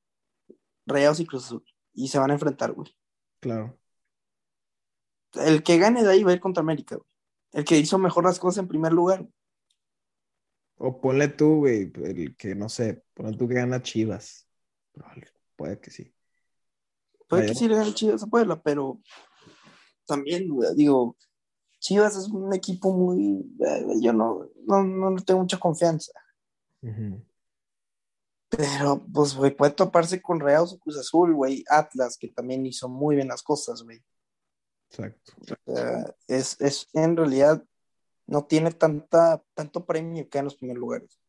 Rayados 0.86 1.20
y 1.20 1.26
Cruz 1.26 1.46
Azul. 1.46 1.64
Y 2.00 2.08
se 2.08 2.18
van 2.18 2.30
a 2.30 2.34
enfrentar, 2.34 2.72
güey. 2.72 2.96
Claro. 3.40 3.78
El 5.34 5.62
que 5.62 5.76
gane 5.76 6.02
de 6.02 6.10
ahí 6.10 6.24
va 6.24 6.30
a 6.30 6.34
ir 6.34 6.40
contra 6.40 6.62
América, 6.62 6.96
güey. 6.96 7.06
El 7.52 7.64
que 7.64 7.76
hizo 7.76 7.98
mejor 7.98 8.24
las 8.24 8.38
cosas 8.38 8.62
en 8.62 8.68
primer 8.68 8.92
lugar. 8.92 9.28
O 10.76 10.98
ponle 10.98 11.28
tú, 11.28 11.56
güey, 11.56 11.92
el 12.04 12.36
que 12.36 12.54
no 12.54 12.70
sé, 12.70 13.04
ponle 13.12 13.36
tú 13.36 13.46
que 13.46 13.54
gana 13.54 13.82
Chivas. 13.82 14.48
Puede 15.56 15.78
que 15.78 15.90
sí. 15.90 16.14
Puede 17.28 17.48
que 17.48 17.54
sí 17.54 17.68
le 17.68 17.76
gane 17.76 17.92
Chivas 17.92 18.22
a 18.22 18.26
Puebla, 18.26 18.62
pero 18.62 19.00
también, 20.06 20.48
digo, 20.74 21.16
Chivas 21.80 22.16
es 22.16 22.28
un 22.28 22.54
equipo 22.54 22.94
muy. 22.94 23.44
Eh, 23.60 23.84
yo 24.00 24.14
no, 24.14 24.48
no, 24.64 24.82
no 24.82 25.16
tengo 25.22 25.40
mucha 25.40 25.58
confianza. 25.58 26.12
Pero, 28.50 29.06
pues, 29.12 29.34
güey, 29.34 29.54
puede 29.54 29.72
toparse 29.72 30.20
con 30.20 30.40
Real 30.40 30.64
o 30.64 30.78
Cruz 30.78 30.98
Azul, 30.98 31.34
güey. 31.34 31.64
Atlas, 31.68 32.18
que 32.18 32.28
también 32.28 32.66
hizo 32.66 32.88
muy 32.88 33.16
bien 33.16 33.28
las 33.28 33.42
cosas, 33.42 33.82
güey. 33.82 34.02
Exacto. 34.90 35.32
es, 36.26 36.60
es, 36.60 36.88
en 36.92 37.16
realidad, 37.16 37.64
no 38.26 38.44
tiene 38.44 38.72
tanta, 38.72 39.42
tanto 39.54 39.86
premio 39.86 40.28
que 40.28 40.38
en 40.38 40.44
los 40.44 40.56
primeros 40.56 40.80
lugares. 40.80 41.20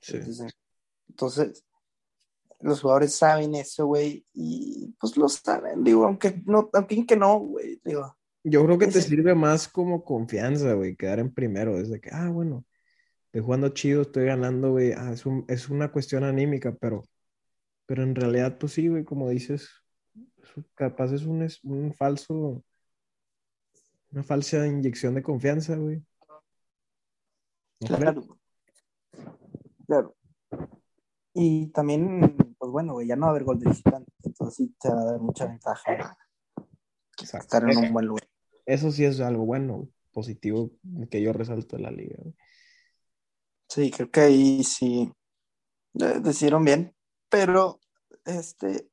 Sí. 0.00 0.18
entonces, 1.08 1.64
los 2.60 2.80
jugadores 2.80 3.14
saben 3.14 3.54
eso, 3.54 3.86
güey, 3.86 4.26
y 4.32 4.94
pues 5.00 5.16
lo 5.16 5.28
saben, 5.28 5.84
digo, 5.84 6.04
aunque 6.04 6.42
no, 6.46 6.70
aunque 6.72 7.06
que 7.06 7.16
no, 7.16 7.38
güey, 7.38 7.80
digo. 7.84 8.16
Yo 8.44 8.64
creo 8.64 8.78
que 8.78 8.88
te 8.88 9.00
sirve 9.00 9.34
más 9.34 9.68
como 9.68 10.04
confianza, 10.04 10.72
güey, 10.72 10.96
quedar 10.96 11.20
en 11.20 11.32
primero, 11.32 11.76
desde 11.76 12.00
que, 12.00 12.10
ah, 12.12 12.28
bueno, 12.28 12.64
estoy 13.32 13.46
jugando 13.46 13.70
chido, 13.70 14.02
estoy 14.02 14.26
ganando, 14.26 14.72
güey, 14.72 14.92
ah, 14.92 15.10
es, 15.10 15.24
es 15.48 15.70
una 15.70 15.90
cuestión 15.90 16.22
anímica, 16.22 16.76
pero, 16.78 17.02
pero 17.86 18.02
en 18.02 18.14
realidad, 18.14 18.58
pues 18.58 18.72
sí, 18.72 18.88
güey, 18.88 19.04
como 19.04 19.30
dices, 19.30 19.70
capaz 20.74 21.12
es 21.12 21.24
un, 21.24 21.40
es 21.40 21.64
un 21.64 21.94
falso, 21.94 22.62
una 24.10 24.22
falsa 24.22 24.66
inyección 24.66 25.14
de 25.14 25.22
confianza, 25.22 25.76
güey. 25.76 26.04
claro. 27.80 28.22
Claro. 29.86 30.14
Y 31.32 31.68
también, 31.68 32.36
pues 32.58 32.70
bueno, 32.70 32.92
güey, 32.92 33.06
ya 33.06 33.16
no 33.16 33.22
va 33.22 33.28
a 33.28 33.30
haber 33.30 33.44
gol 33.44 33.58
de 33.58 33.70
visitante, 33.70 34.12
entonces 34.24 34.56
sí 34.56 34.76
te 34.78 34.90
va 34.90 35.00
a 35.00 35.04
dar 35.04 35.20
mucha 35.20 35.46
ventaja 35.46 36.18
estar 37.18 37.66
en 37.66 37.78
un 37.78 37.92
buen 37.94 38.04
lugar. 38.04 38.28
Eso 38.66 38.92
sí 38.92 39.06
es 39.06 39.20
algo 39.20 39.46
bueno, 39.46 39.88
positivo, 40.12 40.70
que 41.10 41.22
yo 41.22 41.32
resalto 41.32 41.76
de 41.76 41.82
la 41.82 41.90
liga. 41.90 42.18
Sí, 43.72 43.90
creo 43.90 44.10
que 44.10 44.20
ahí 44.20 44.64
sí 44.64 45.12
decidieron 45.94 46.64
bien, 46.64 46.94
pero 47.30 47.80
este, 48.24 48.90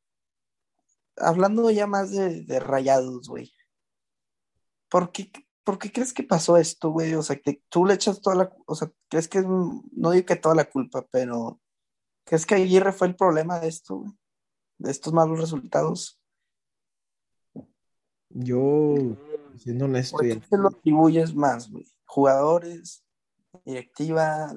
hablando 1.18 1.70
ya 1.72 1.88
más 1.88 2.12
de, 2.12 2.44
de 2.44 2.60
rayados, 2.60 3.28
güey, 3.28 3.54
¿por 4.90 5.12
qué, 5.12 5.32
¿por 5.64 5.80
qué 5.80 5.92
crees 5.92 6.14
que 6.14 6.24
pasó 6.24 6.56
esto, 6.56 6.92
güey? 6.92 7.14
O 7.16 7.24
sea, 7.24 7.36
que 7.38 7.62
tú 7.68 7.86
le 7.86 7.96
echas 7.96 8.22
toda 8.22 8.36
la, 8.36 8.56
o 8.68 8.76
sea, 8.76 8.90
crees 9.10 9.28
que, 9.28 9.42
no 9.42 10.12
digo 10.12 10.26
que 10.26 10.36
toda 10.38 10.56
la 10.56 10.70
culpa, 10.70 11.06
pero 11.12 11.60
¿Crees 12.30 12.46
que 12.46 12.54
Aguirre 12.54 12.92
fue 12.92 13.08
el 13.08 13.16
problema 13.16 13.60
de 13.60 13.68
esto, 13.68 14.04
De 14.78 14.92
estos 14.92 15.12
malos 15.12 15.40
resultados. 15.40 16.22
Yo, 18.30 19.18
siendo 19.58 19.86
honesto. 19.86 20.18
¿Por 20.18 20.28
qué 20.28 20.36
te 20.36 20.58
lo 20.60 20.68
atribuyes 20.68 21.34
más, 21.34 21.72
güey? 21.72 21.86
Jugadores, 22.06 23.04
directiva, 23.66 24.54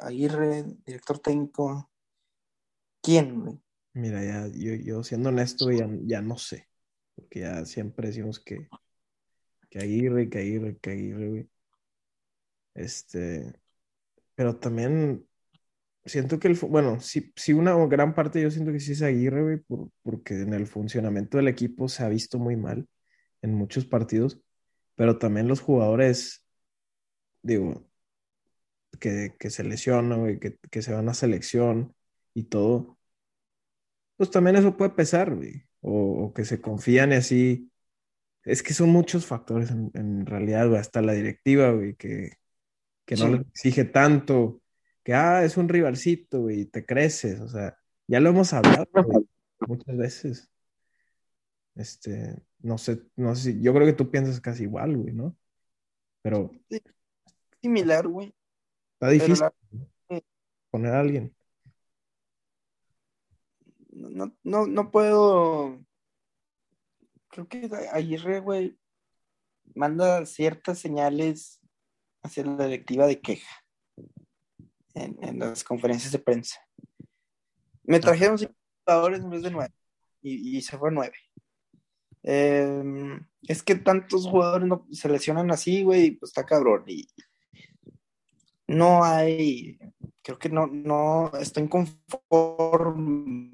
Aguirre, 0.00 0.64
director 0.84 1.18
técnico. 1.18 1.90
¿Quién? 3.02 3.62
Mira, 3.94 4.24
ya, 4.24 4.46
yo, 4.48 4.74
yo 4.74 5.02
siendo 5.02 5.30
honesto, 5.30 5.70
ya, 5.70 5.88
ya 6.02 6.20
no 6.20 6.36
sé. 6.38 6.68
Porque 7.14 7.40
ya 7.40 7.64
siempre 7.64 8.08
decimos 8.08 8.40
que, 8.40 8.68
que 9.70 9.78
Aguirre, 9.78 10.28
que 10.28 10.38
Aguirre, 10.38 10.78
que 10.78 10.90
Aguirre. 10.90 11.48
Este, 12.74 13.60
pero 14.34 14.56
también 14.56 15.26
siento 16.04 16.38
que 16.38 16.48
el, 16.48 16.54
bueno, 16.54 17.00
sí, 17.00 17.32
sí, 17.36 17.52
una 17.52 17.74
gran 17.86 18.14
parte 18.14 18.40
yo 18.40 18.50
siento 18.50 18.72
que 18.72 18.80
sí 18.80 18.92
es 18.92 19.02
Aguirre, 19.02 19.42
güey, 19.42 19.88
porque 20.02 20.42
en 20.42 20.54
el 20.54 20.66
funcionamiento 20.66 21.38
del 21.38 21.48
equipo 21.48 21.88
se 21.88 22.04
ha 22.04 22.08
visto 22.08 22.38
muy 22.38 22.56
mal 22.56 22.88
en 23.42 23.54
muchos 23.54 23.84
partidos, 23.84 24.40
pero 24.94 25.18
también 25.18 25.48
los 25.48 25.60
jugadores, 25.60 26.44
digo, 27.42 27.87
que, 29.00 29.34
que 29.38 29.50
se 29.50 29.64
lesionan, 29.64 30.20
güey, 30.20 30.38
que, 30.38 30.58
que, 30.70 30.82
se 30.82 30.92
van 30.92 31.08
a 31.08 31.14
selección 31.14 31.94
y 32.34 32.44
todo, 32.44 32.98
pues 34.16 34.30
también 34.30 34.56
eso 34.56 34.76
puede 34.76 34.90
pesar, 34.90 35.34
güey, 35.34 35.64
o, 35.80 36.32
que 36.34 36.44
se 36.44 36.60
confían 36.60 37.12
y 37.12 37.16
así. 37.16 37.70
Es 38.44 38.62
que 38.62 38.74
son 38.74 38.90
muchos 38.90 39.26
factores 39.26 39.70
en, 39.70 40.26
realidad, 40.26 40.68
güey, 40.68 40.80
hasta 40.80 41.02
la 41.02 41.12
directiva, 41.12 41.70
güey, 41.72 41.94
que, 41.96 42.32
que 43.04 43.16
no 43.16 43.28
les 43.28 43.40
exige 43.42 43.84
tanto 43.84 44.62
que, 45.08 45.14
ah, 45.14 45.44
es 45.44 45.56
un 45.56 45.68
rivalcito, 45.68 46.42
güey, 46.42 46.66
te 46.66 46.84
creces, 46.84 47.40
o 47.40 47.48
sea, 47.48 47.78
ya 48.06 48.20
lo 48.20 48.28
hemos 48.30 48.52
hablado 48.52 48.86
muchas 49.66 49.96
veces. 49.96 50.50
Este, 51.74 52.36
no 52.58 52.76
sé, 52.76 53.04
no 53.16 53.34
sé 53.34 53.52
si, 53.52 53.62
yo 53.62 53.72
creo 53.72 53.86
que 53.86 53.92
tú 53.92 54.10
piensas 54.10 54.40
casi 54.40 54.64
igual, 54.64 54.96
güey, 54.96 55.14
¿no? 55.14 55.34
Pero. 56.20 56.50
similar, 57.62 58.06
güey. 58.06 58.34
Está 59.00 59.10
difícil 59.10 59.46
poner 60.72 60.92
a 60.92 60.98
alguien. 60.98 61.32
No, 63.90 64.36
no, 64.42 64.66
no 64.66 64.90
puedo. 64.90 65.84
Creo 67.28 67.46
que 67.46 67.70
Aguirre, 67.92 68.40
güey, 68.40 68.76
manda 69.76 70.26
ciertas 70.26 70.80
señales 70.80 71.60
hacia 72.24 72.44
la 72.44 72.64
directiva 72.64 73.06
de 73.06 73.20
queja 73.20 73.64
en, 74.94 75.38
las 75.38 75.62
conferencias 75.62 76.10
de 76.10 76.18
prensa. 76.18 76.58
Me 77.84 78.00
trajeron 78.00 78.36
cinco 78.36 78.54
jugadores 78.84 79.20
en 79.20 79.30
vez 79.30 79.42
de 79.42 79.50
nueve 79.52 79.74
y, 80.22 80.60
se 80.60 80.76
fue 80.76 80.90
nueve. 80.90 81.16
Em, 82.24 83.24
es 83.42 83.62
que 83.62 83.76
tantos 83.76 84.26
jugadores 84.26 84.66
no 84.66 84.88
se 84.90 85.08
lesionan 85.08 85.52
así, 85.52 85.84
güey, 85.84 86.10
pues 86.12 86.30
está 86.30 86.44
cabrón. 86.44 86.82
Y 86.88 87.08
no 88.68 89.02
hay, 89.02 89.78
creo 90.22 90.38
que 90.38 90.50
no, 90.50 90.66
no 90.66 91.32
está 91.40 91.60
inconforme. 91.60 93.50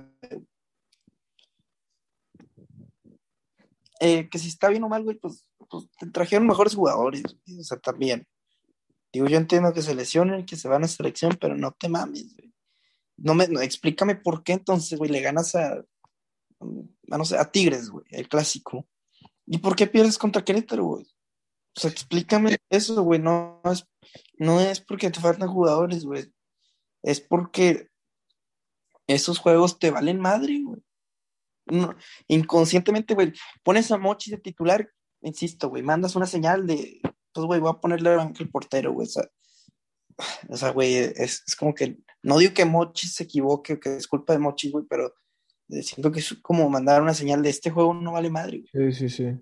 Eh, 4.00 4.28
que 4.28 4.38
si 4.38 4.49
está 4.49 4.68
bien 4.68 4.83
o 4.85 4.88
mal, 4.88 5.04
güey, 5.04 5.16
pues, 5.16 5.47
pues 5.71 5.88
te 5.99 6.11
trajeron 6.11 6.47
mejores 6.47 6.75
jugadores, 6.75 7.23
o 7.25 7.62
sea, 7.62 7.78
también. 7.78 8.26
Digo, 9.12 9.26
yo 9.28 9.38
entiendo 9.38 9.73
que 9.73 9.83
se 9.83 9.94
lesionen, 9.94 10.44
que 10.44 10.56
se 10.56 10.68
van 10.68 10.83
a 10.83 10.88
selección, 10.88 11.38
pero 11.40 11.56
no 11.56 11.71
te 11.73 11.88
mames, 11.88 12.35
güey. 12.37 12.52
No 13.16 13.35
me, 13.35 13.47
no, 13.47 13.61
explícame 13.61 14.16
por 14.16 14.42
qué 14.42 14.54
entonces, 14.54 14.99
güey, 14.99 15.11
le 15.11 15.21
ganas 15.21 15.54
a, 15.54 15.75
a, 15.75 15.85
no 17.18 17.25
sé, 17.25 17.38
a 17.38 17.50
Tigres, 17.50 17.88
güey, 17.88 18.04
el 18.11 18.28
clásico. 18.28 18.88
¿Y 19.47 19.59
por 19.59 19.76
qué 19.76 19.87
pierdes 19.87 20.18
contra 20.18 20.44
Querétaro, 20.44 20.85
güey? 20.85 21.06
O 21.76 21.81
sea, 21.81 21.90
explícame 21.90 22.57
eso, 22.71 23.02
güey. 23.02 23.21
No 23.21 23.61
es, 23.64 23.87
no 24.38 24.61
es 24.61 24.81
porque 24.81 25.11
te 25.11 25.21
faltan 25.21 25.49
jugadores, 25.49 26.04
güey. 26.04 26.33
Es 27.02 27.21
porque 27.21 27.88
esos 29.07 29.38
juegos 29.38 29.78
te 29.78 29.90
valen 29.90 30.21
madre, 30.21 30.62
güey. 30.62 30.81
No, 31.66 31.95
inconscientemente, 32.28 33.14
güey, 33.14 33.33
pones 33.62 33.90
a 33.90 33.97
Mochi 33.97 34.31
de 34.31 34.37
titular, 34.37 34.90
insisto, 35.23 35.71
güey, 35.71 35.83
mandas 35.83 36.14
una 36.14 36.26
señal 36.26 36.66
de, 36.66 37.00
pues, 37.33 37.47
güey, 37.47 37.59
voy 37.59 37.71
a 37.71 37.81
ponerle 37.81 38.11
a 38.11 38.33
el 38.38 38.50
portero, 38.50 38.93
güey. 38.93 39.07
O 39.07 39.11
sea, 39.11 39.25
o 40.49 40.57
sea 40.57 40.71
güey, 40.71 40.97
es, 40.97 41.43
es, 41.47 41.57
como 41.57 41.75
que, 41.75 41.99
no 42.23 42.38
digo 42.38 42.52
que 42.52 42.66
Mochi 42.66 43.07
se 43.07 43.25
equivoque, 43.25 43.81
que 43.81 43.97
es 43.97 44.07
culpa 44.07 44.35
de 44.35 44.40
Mochi, 44.40 44.71
güey, 44.71 44.85
pero 44.88 45.14
siento 45.83 46.12
que 46.12 46.21
es 46.21 46.35
como 46.43 46.69
mandar 46.69 47.00
una 47.02 47.14
señal 47.14 47.43
de 47.43 47.49
este 47.50 47.71
juego 47.71 47.95
no 47.95 48.12
vale 48.12 48.31
madre, 48.31 48.59
güey. 48.71 48.93
Sí, 48.93 49.09
sí, 49.09 49.16
sí. 49.16 49.38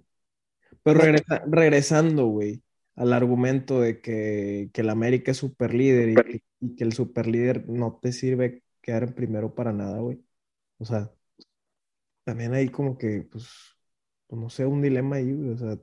Pero 0.83 1.01
regresa, 1.01 1.43
regresando, 1.47 2.27
güey, 2.27 2.62
al 2.97 3.12
argumento 3.12 3.81
de 3.81 4.01
que, 4.01 4.71
que 4.73 4.81
el 4.81 4.91
América 4.91 5.31
es 5.31 5.39
super 5.39 5.75
líder 5.75 6.09
y 6.11 6.15
que, 6.15 6.45
y 6.61 6.75
que 6.77 6.85
el 6.85 6.93
super 6.93 7.27
líder 7.27 7.69
no 7.69 7.99
te 8.03 8.12
sirve 8.12 8.62
quedar 8.83 9.05
en 9.05 9.15
primero 9.15 9.55
para 9.55 9.73
nada, 9.73 10.01
güey. 10.01 10.23
O 10.79 10.85
sea, 10.85 11.11
también 12.25 12.53
hay 12.55 12.69
como 12.69 12.99
que, 12.99 13.23
pues, 13.31 13.49
pues, 14.27 14.41
no 14.41 14.51
sé, 14.51 14.67
un 14.67 14.83
dilema 14.83 15.17
ahí, 15.17 15.33
güey. 15.33 15.51
O 15.51 15.57
sea. 15.57 15.79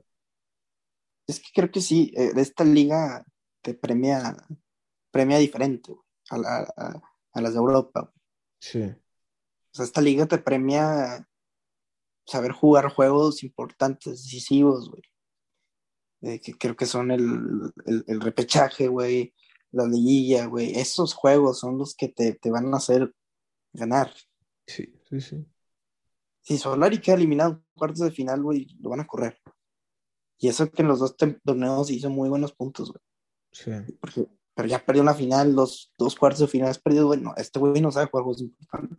Es 1.26 1.40
que 1.40 1.48
creo 1.54 1.70
que 1.70 1.80
sí, 1.80 2.12
eh, 2.16 2.32
esta 2.36 2.64
liga 2.64 3.24
te 3.62 3.74
premia, 3.74 4.36
premia 5.10 5.38
diferente 5.38 5.94
a, 6.30 6.36
a, 6.36 7.02
a, 7.32 7.40
las 7.40 7.52
de 7.52 7.58
Europa. 7.58 8.12
Sí. 8.60 8.82
O 8.82 9.72
sea, 9.72 9.84
esta 9.84 10.00
liga 10.00 10.26
te 10.26 10.38
premia 10.38 11.26
saber 12.30 12.52
jugar 12.52 12.92
juegos 12.92 13.42
importantes, 13.42 14.22
decisivos, 14.22 14.88
güey. 14.88 15.02
Eh, 16.22 16.40
que 16.40 16.52
creo 16.52 16.76
que 16.76 16.86
son 16.86 17.10
el, 17.10 17.72
el, 17.86 18.04
el 18.06 18.20
repechaje, 18.20 18.88
güey, 18.88 19.34
la 19.72 19.86
liguilla, 19.86 20.46
güey. 20.46 20.78
Esos 20.78 21.14
juegos 21.14 21.58
son 21.58 21.78
los 21.78 21.94
que 21.94 22.08
te, 22.08 22.34
te, 22.34 22.50
van 22.50 22.72
a 22.72 22.76
hacer 22.76 23.12
ganar. 23.72 24.12
Sí, 24.66 24.92
sí, 25.08 25.20
sí. 25.20 25.46
Si 26.42 26.58
Solari 26.58 27.00
queda 27.00 27.16
eliminado 27.16 27.52
en 27.52 27.64
cuartos 27.74 28.00
de 28.00 28.10
final, 28.10 28.42
güey, 28.42 28.66
lo 28.80 28.90
van 28.90 29.00
a 29.00 29.06
correr. 29.06 29.38
Y 30.38 30.48
eso 30.48 30.70
que 30.70 30.82
en 30.82 30.88
los 30.88 31.00
dos 31.00 31.16
torneos 31.16 31.90
hizo 31.90 32.10
muy 32.10 32.28
buenos 32.28 32.52
puntos, 32.52 32.92
güey. 32.92 33.02
Sí. 33.52 33.70
Porque, 34.00 34.26
pero 34.54 34.68
ya 34.68 34.84
perdió 34.84 35.02
una 35.02 35.14
final, 35.14 35.52
los 35.54 35.92
dos 35.98 36.16
cuartos 36.16 36.40
de 36.40 36.46
final 36.48 36.74
perdido, 36.82 37.06
güey. 37.06 37.20
No, 37.20 37.34
este 37.36 37.58
güey 37.58 37.80
no 37.80 37.90
sabe 37.90 38.06
jugar 38.06 38.24
juegos 38.24 38.42
importantes. 38.42 38.98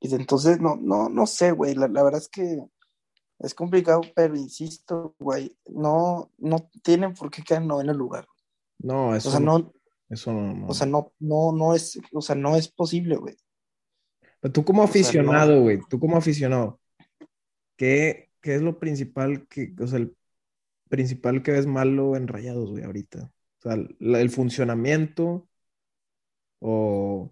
Y 0.00 0.14
entonces, 0.14 0.60
no, 0.60 0.76
no, 0.76 1.08
no 1.08 1.26
sé, 1.26 1.52
güey. 1.52 1.74
La, 1.74 1.86
la, 1.86 2.02
verdad 2.02 2.20
es 2.20 2.28
que 2.28 2.64
es 3.38 3.54
complicado, 3.54 4.00
pero 4.14 4.34
insisto, 4.34 5.14
güey, 5.18 5.56
no, 5.66 6.30
no 6.38 6.70
tienen 6.82 7.14
por 7.14 7.30
qué 7.30 7.42
quedar 7.42 7.62
en 7.62 7.68
noveno 7.68 7.92
lugar. 7.92 8.26
No, 8.78 9.14
eso 9.14 9.28
o 9.28 9.32
sea, 9.32 9.40
no, 9.40 9.72
eso 10.08 10.32
no, 10.32 10.54
no, 10.54 10.66
O 10.68 10.74
sea, 10.74 10.86
no, 10.86 11.12
no, 11.18 11.52
no 11.52 11.74
es, 11.74 12.00
o 12.12 12.22
sea, 12.22 12.34
no 12.34 12.56
es 12.56 12.68
posible, 12.68 13.16
güey. 13.16 13.36
Pero 14.40 14.52
tú 14.52 14.64
como 14.64 14.82
aficionado, 14.82 15.60
güey, 15.60 15.76
o 15.76 15.78
sea, 15.78 15.82
no... 15.82 15.88
tú 15.88 16.00
como 16.00 16.16
aficionado, 16.16 16.80
¿qué, 17.76 18.30
¿qué, 18.40 18.54
es 18.54 18.62
lo 18.62 18.78
principal 18.78 19.46
que, 19.48 19.74
o 19.78 19.86
sea, 19.86 19.98
el 19.98 20.16
principal 20.88 21.42
que 21.42 21.52
ves 21.52 21.66
malo 21.66 22.16
en 22.16 22.26
Rayados, 22.26 22.70
güey, 22.70 22.84
ahorita? 22.84 23.30
O 23.58 23.62
sea, 23.62 23.76
la, 23.98 24.20
el 24.20 24.30
funcionamiento 24.30 25.46
o 26.60 27.30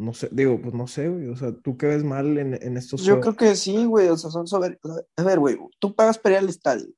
no 0.00 0.14
sé, 0.14 0.28
digo, 0.32 0.60
pues 0.60 0.74
no 0.74 0.86
sé, 0.86 1.08
güey. 1.08 1.28
O 1.28 1.36
sea, 1.36 1.52
¿tú 1.52 1.76
qué 1.76 1.86
ves 1.86 2.02
mal 2.02 2.38
en, 2.38 2.54
en 2.60 2.76
estos 2.76 3.02
Yo 3.02 3.20
creo 3.20 3.36
que 3.36 3.54
sí, 3.54 3.84
güey. 3.84 4.08
O 4.08 4.16
sea, 4.16 4.30
son 4.30 4.46
sobre. 4.46 4.78
A 5.16 5.22
ver, 5.22 5.38
güey, 5.38 5.58
tú 5.78 5.94
pagas 5.94 6.18
para 6.18 6.36
ir 6.36 6.38
al 6.38 6.48
estadio. 6.48 6.88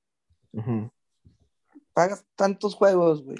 Uh 0.52 0.60
-huh. 0.60 0.90
Pagas 1.92 2.24
tantos 2.36 2.74
juegos, 2.74 3.24
güey. 3.24 3.38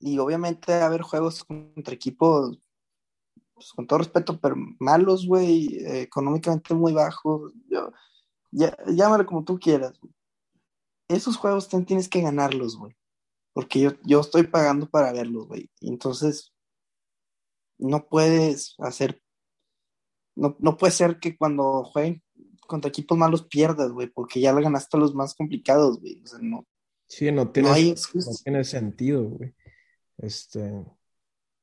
Y 0.00 0.18
obviamente 0.18 0.74
a 0.74 0.86
haber 0.86 1.02
juegos 1.02 1.44
contra 1.44 1.94
equipos, 1.94 2.60
pues, 3.54 3.72
con 3.72 3.86
todo 3.86 4.00
respeto, 4.00 4.38
pero 4.40 4.56
malos, 4.80 5.26
güey. 5.26 5.76
Eh, 5.76 6.02
económicamente 6.02 6.74
muy 6.74 6.92
bajos. 6.92 7.52
Yo, 7.70 7.92
ya, 8.50 8.76
llámalo 8.86 9.24
como 9.26 9.44
tú 9.44 9.58
quieras, 9.58 9.98
güey. 10.00 10.12
Esos 11.08 11.36
juegos 11.36 11.68
tienes 11.68 12.08
que 12.08 12.20
ganarlos, 12.20 12.76
güey. 12.76 12.96
Porque 13.52 13.80
yo, 13.80 13.90
yo 14.04 14.20
estoy 14.20 14.42
pagando 14.42 14.88
para 14.90 15.12
verlos, 15.12 15.46
güey. 15.46 15.70
Entonces, 15.80 16.52
no 17.78 18.06
puedes 18.06 18.74
hacer, 18.78 19.22
no, 20.34 20.56
no 20.58 20.76
puede 20.76 20.92
ser 20.92 21.18
que 21.18 21.36
cuando 21.36 21.84
jueguen 21.84 22.22
contra 22.66 22.88
equipos 22.88 23.16
malos 23.16 23.46
pierdas, 23.46 23.90
güey, 23.92 24.08
porque 24.08 24.40
ya 24.40 24.52
le 24.52 24.62
ganaste 24.62 24.96
a 24.96 25.00
los 25.00 25.14
más 25.14 25.34
complicados, 25.34 26.00
güey. 26.00 26.20
O 26.22 26.26
sea, 26.26 26.38
no. 26.40 26.66
Sí, 27.08 27.30
no 27.30 27.50
tiene, 27.50 27.68
no, 27.68 27.74
hay 27.74 27.94
no 28.14 28.32
tiene 28.42 28.64
sentido, 28.64 29.24
güey. 29.24 29.54
Este. 30.18 30.84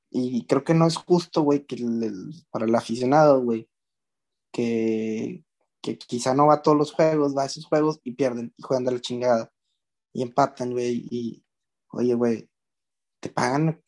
Y 0.09 0.45
creo 0.45 0.63
que 0.63 0.73
no 0.73 0.87
es 0.87 0.95
justo, 0.95 1.41
güey, 1.41 1.65
que 1.65 1.75
el, 1.75 2.03
el, 2.03 2.45
para 2.51 2.65
el 2.65 2.75
aficionado, 2.75 3.41
güey, 3.41 3.67
que, 4.51 5.43
que 5.81 5.97
quizá 5.97 6.33
no 6.33 6.47
va 6.47 6.55
a 6.55 6.61
todos 6.61 6.77
los 6.77 6.91
juegos, 6.93 7.35
va 7.35 7.43
a 7.43 7.47
esos 7.47 7.65
juegos 7.65 7.99
y 8.03 8.13
pierden 8.13 8.53
y 8.55 8.61
juegan 8.61 8.85
de 8.85 8.91
la 8.91 9.01
chingada 9.01 9.51
y 10.13 10.21
empatan, 10.21 10.71
güey. 10.71 11.07
Y, 11.09 11.43
oye, 11.89 12.13
güey, 12.13 12.49
te 13.19 13.29
pagan 13.29 13.81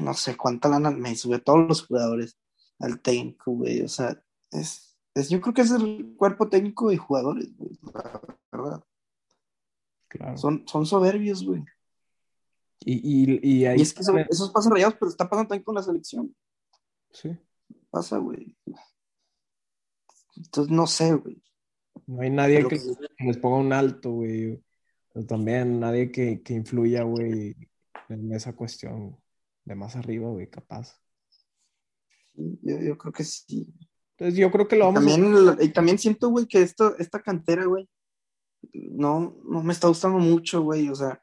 no 0.00 0.14
sé 0.14 0.36
cuánta 0.36 0.68
lana 0.68 0.90
me 0.90 1.14
sube 1.16 1.38
todos 1.38 1.66
los 1.68 1.86
jugadores 1.86 2.38
al 2.78 3.00
técnico, 3.00 3.52
güey. 3.52 3.82
O 3.82 3.88
sea, 3.88 4.22
es, 4.50 4.96
es, 5.14 5.28
yo 5.28 5.40
creo 5.40 5.54
que 5.54 5.62
es 5.62 5.70
el 5.70 6.14
cuerpo 6.16 6.48
técnico 6.48 6.90
de 6.90 6.96
jugadores, 6.96 7.56
güey, 7.56 7.78
la 7.92 8.22
verdad. 8.52 8.84
Claro. 10.08 10.36
Son, 10.38 10.66
son 10.66 10.86
soberbios, 10.86 11.44
güey. 11.44 11.64
Y, 12.80 12.94
y, 12.94 13.40
y, 13.42 13.66
ahí 13.66 13.78
y 13.78 13.82
es 13.82 13.92
que 13.92 14.00
eso, 14.00 14.16
esos 14.16 14.50
pasan 14.50 14.72
rayados, 14.72 14.94
pero 14.98 15.10
está 15.10 15.28
pasando 15.28 15.48
también 15.48 15.64
con 15.64 15.74
la 15.74 15.82
selección. 15.82 16.34
Sí. 17.10 17.36
Pasa, 17.90 18.18
güey. 18.18 18.56
Entonces, 20.36 20.72
no 20.72 20.86
sé, 20.86 21.14
güey. 21.14 21.42
No 22.06 22.22
hay 22.22 22.30
nadie 22.30 22.66
que, 22.68 22.78
que, 22.78 23.24
les 23.24 23.36
ponga 23.36 23.56
un 23.56 23.72
alto, 23.72 24.12
güey. 24.12 24.62
Pero 25.12 25.26
también 25.26 25.80
nadie 25.80 26.10
que, 26.10 26.42
que 26.42 26.54
influya, 26.54 27.02
güey, 27.02 27.56
en 28.08 28.32
esa 28.32 28.54
cuestión 28.54 29.18
de 29.68 29.74
más 29.74 29.96
arriba, 29.96 30.28
güey, 30.30 30.48
capaz. 30.48 30.98
Sí, 32.34 32.58
yo, 32.62 32.78
yo, 32.80 32.98
creo 32.98 33.12
que 33.12 33.24
sí. 33.24 33.72
Entonces 34.16 34.38
yo 34.38 34.50
creo 34.50 34.66
que 34.66 34.76
lo 34.76 34.86
vamos 34.86 35.04
y 35.04 35.06
también, 35.06 35.48
a... 35.48 35.62
Y 35.62 35.68
también 35.68 35.98
siento, 35.98 36.30
güey, 36.30 36.46
que 36.46 36.62
esto, 36.62 36.96
esta 36.98 37.20
cantera, 37.20 37.66
güey, 37.66 37.88
no, 38.72 39.36
no 39.44 39.62
me 39.62 39.72
está 39.72 39.88
gustando 39.88 40.18
mucho, 40.18 40.62
güey, 40.62 40.88
o 40.88 40.94
sea, 40.94 41.22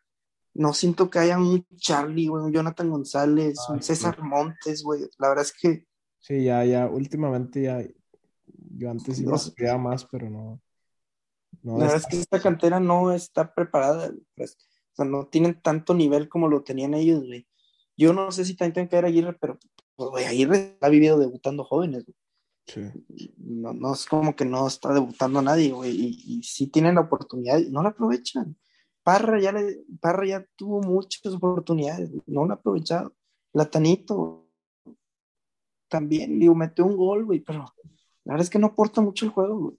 no 0.53 0.73
siento 0.73 1.09
que 1.09 1.19
haya 1.19 1.37
un 1.37 1.65
Charlie, 1.75 2.27
güey, 2.27 2.45
un 2.45 2.53
Jonathan 2.53 2.89
González, 2.89 3.57
un 3.69 3.81
César 3.81 4.15
sí. 4.15 4.21
Montes, 4.21 4.83
güey, 4.83 5.01
la 5.17 5.29
verdad 5.29 5.45
es 5.45 5.53
que... 5.53 5.85
Sí, 6.19 6.43
ya, 6.43 6.63
ya, 6.63 6.87
últimamente 6.87 7.63
ya, 7.63 7.83
yo 8.77 8.89
antes 8.89 9.19
iba 9.19 9.31
no, 9.31 9.71
a 9.71 9.77
más, 9.77 10.05
pero 10.05 10.29
no. 10.29 10.61
no 11.63 11.77
la 11.79 11.85
verdad 11.85 11.97
es 11.97 12.05
que 12.05 12.19
esta 12.19 12.41
cantera 12.41 12.79
no 12.79 13.11
está 13.11 13.53
preparada, 13.53 14.11
pues, 14.35 14.57
o 14.93 14.95
sea, 14.95 15.05
no 15.05 15.27
tienen 15.27 15.59
tanto 15.61 15.93
nivel 15.93 16.29
como 16.29 16.47
lo 16.47 16.63
tenían 16.63 16.93
ellos, 16.93 17.25
güey. 17.25 17.45
Yo 17.97 18.13
no 18.13 18.31
sé 18.31 18.45
si 18.45 18.55
también 18.55 18.73
tiene 18.73 18.89
que 18.89 18.95
ver 18.97 19.05
Aguirre, 19.05 19.33
pero 19.39 19.57
pues, 19.95 20.09
güey, 20.09 20.25
Aguirre 20.25 20.77
ha 20.81 20.89
vivido 20.89 21.17
debutando 21.17 21.63
jóvenes, 21.63 22.05
güey. 22.05 22.15
Sí. 22.67 22.81
No, 23.37 23.73
no, 23.73 23.93
es 23.93 24.05
como 24.05 24.35
que 24.35 24.43
no 24.43 24.67
está 24.67 24.93
debutando 24.93 25.39
a 25.39 25.43
nadie, 25.43 25.71
güey. 25.71 25.91
Y, 25.91 26.23
y 26.25 26.43
si 26.43 26.67
tienen 26.67 26.95
la 26.95 27.01
oportunidad, 27.01 27.59
no 27.69 27.83
la 27.83 27.89
aprovechan. 27.89 28.57
Parra 29.03 29.39
ya, 29.39 29.51
le, 29.51 29.83
Parra 30.01 30.25
ya 30.25 30.45
tuvo 30.55 30.81
muchas 30.81 31.31
oportunidades, 31.33 32.09
no 32.25 32.45
la 32.45 32.55
ha 32.55 32.57
aprovechado. 32.57 33.13
Latanito 33.53 34.49
también, 35.87 36.39
digo, 36.39 36.55
metió 36.55 36.85
un 36.85 36.97
gol, 36.97 37.25
güey, 37.25 37.39
pero 37.39 37.59
la 38.23 38.33
verdad 38.33 38.43
es 38.43 38.49
que 38.49 38.59
no 38.59 38.67
aporta 38.67 39.01
mucho 39.01 39.25
el 39.25 39.31
juego, 39.31 39.59
güey. 39.59 39.77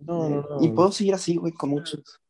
No, 0.00 0.28
no, 0.28 0.42
no. 0.42 0.64
Y 0.64 0.70
puedo 0.70 0.90
seguir 0.90 1.14
así, 1.14 1.36
güey, 1.36 1.52
con 1.52 1.70
muchos. 1.70 2.20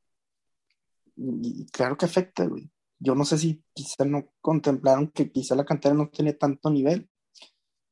Y, 1.16 1.62
y 1.62 1.66
claro 1.66 1.96
que 1.96 2.05
afecta, 2.05 2.44
güey 2.44 2.68
yo 3.01 3.15
no 3.15 3.25
sé 3.25 3.39
si 3.39 3.63
quizá 3.75 4.05
no 4.05 4.29
contemplaron 4.41 5.09
que 5.09 5.31
quizá 5.31 5.55
la 5.55 5.65
cantera 5.65 5.95
no 5.95 6.09
tenía 6.11 6.37
tanto 6.37 6.71
nivel. 6.71 7.09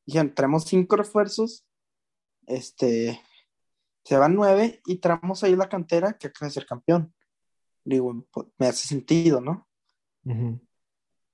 Dijeron, 0.07 0.35
traemos 0.35 0.65
cinco 0.65 0.97
refuerzos, 0.97 1.65
este, 2.47 3.21
se 4.05 4.17
van 4.17 4.35
nueve 4.35 4.81
y 4.87 4.99
traemos 4.99 5.43
ahí 5.43 5.57
la 5.57 5.69
cantera 5.69 6.17
que 6.19 6.29
acaba 6.29 6.47
de 6.49 6.55
ser 6.55 6.67
campeón. 6.67 7.13
Digo, 7.85 8.27
me 8.59 8.67
hace 8.67 8.87
sentido, 8.89 9.41
¿no? 9.41 9.69
Uh 10.25 10.31
-huh. 10.33 10.61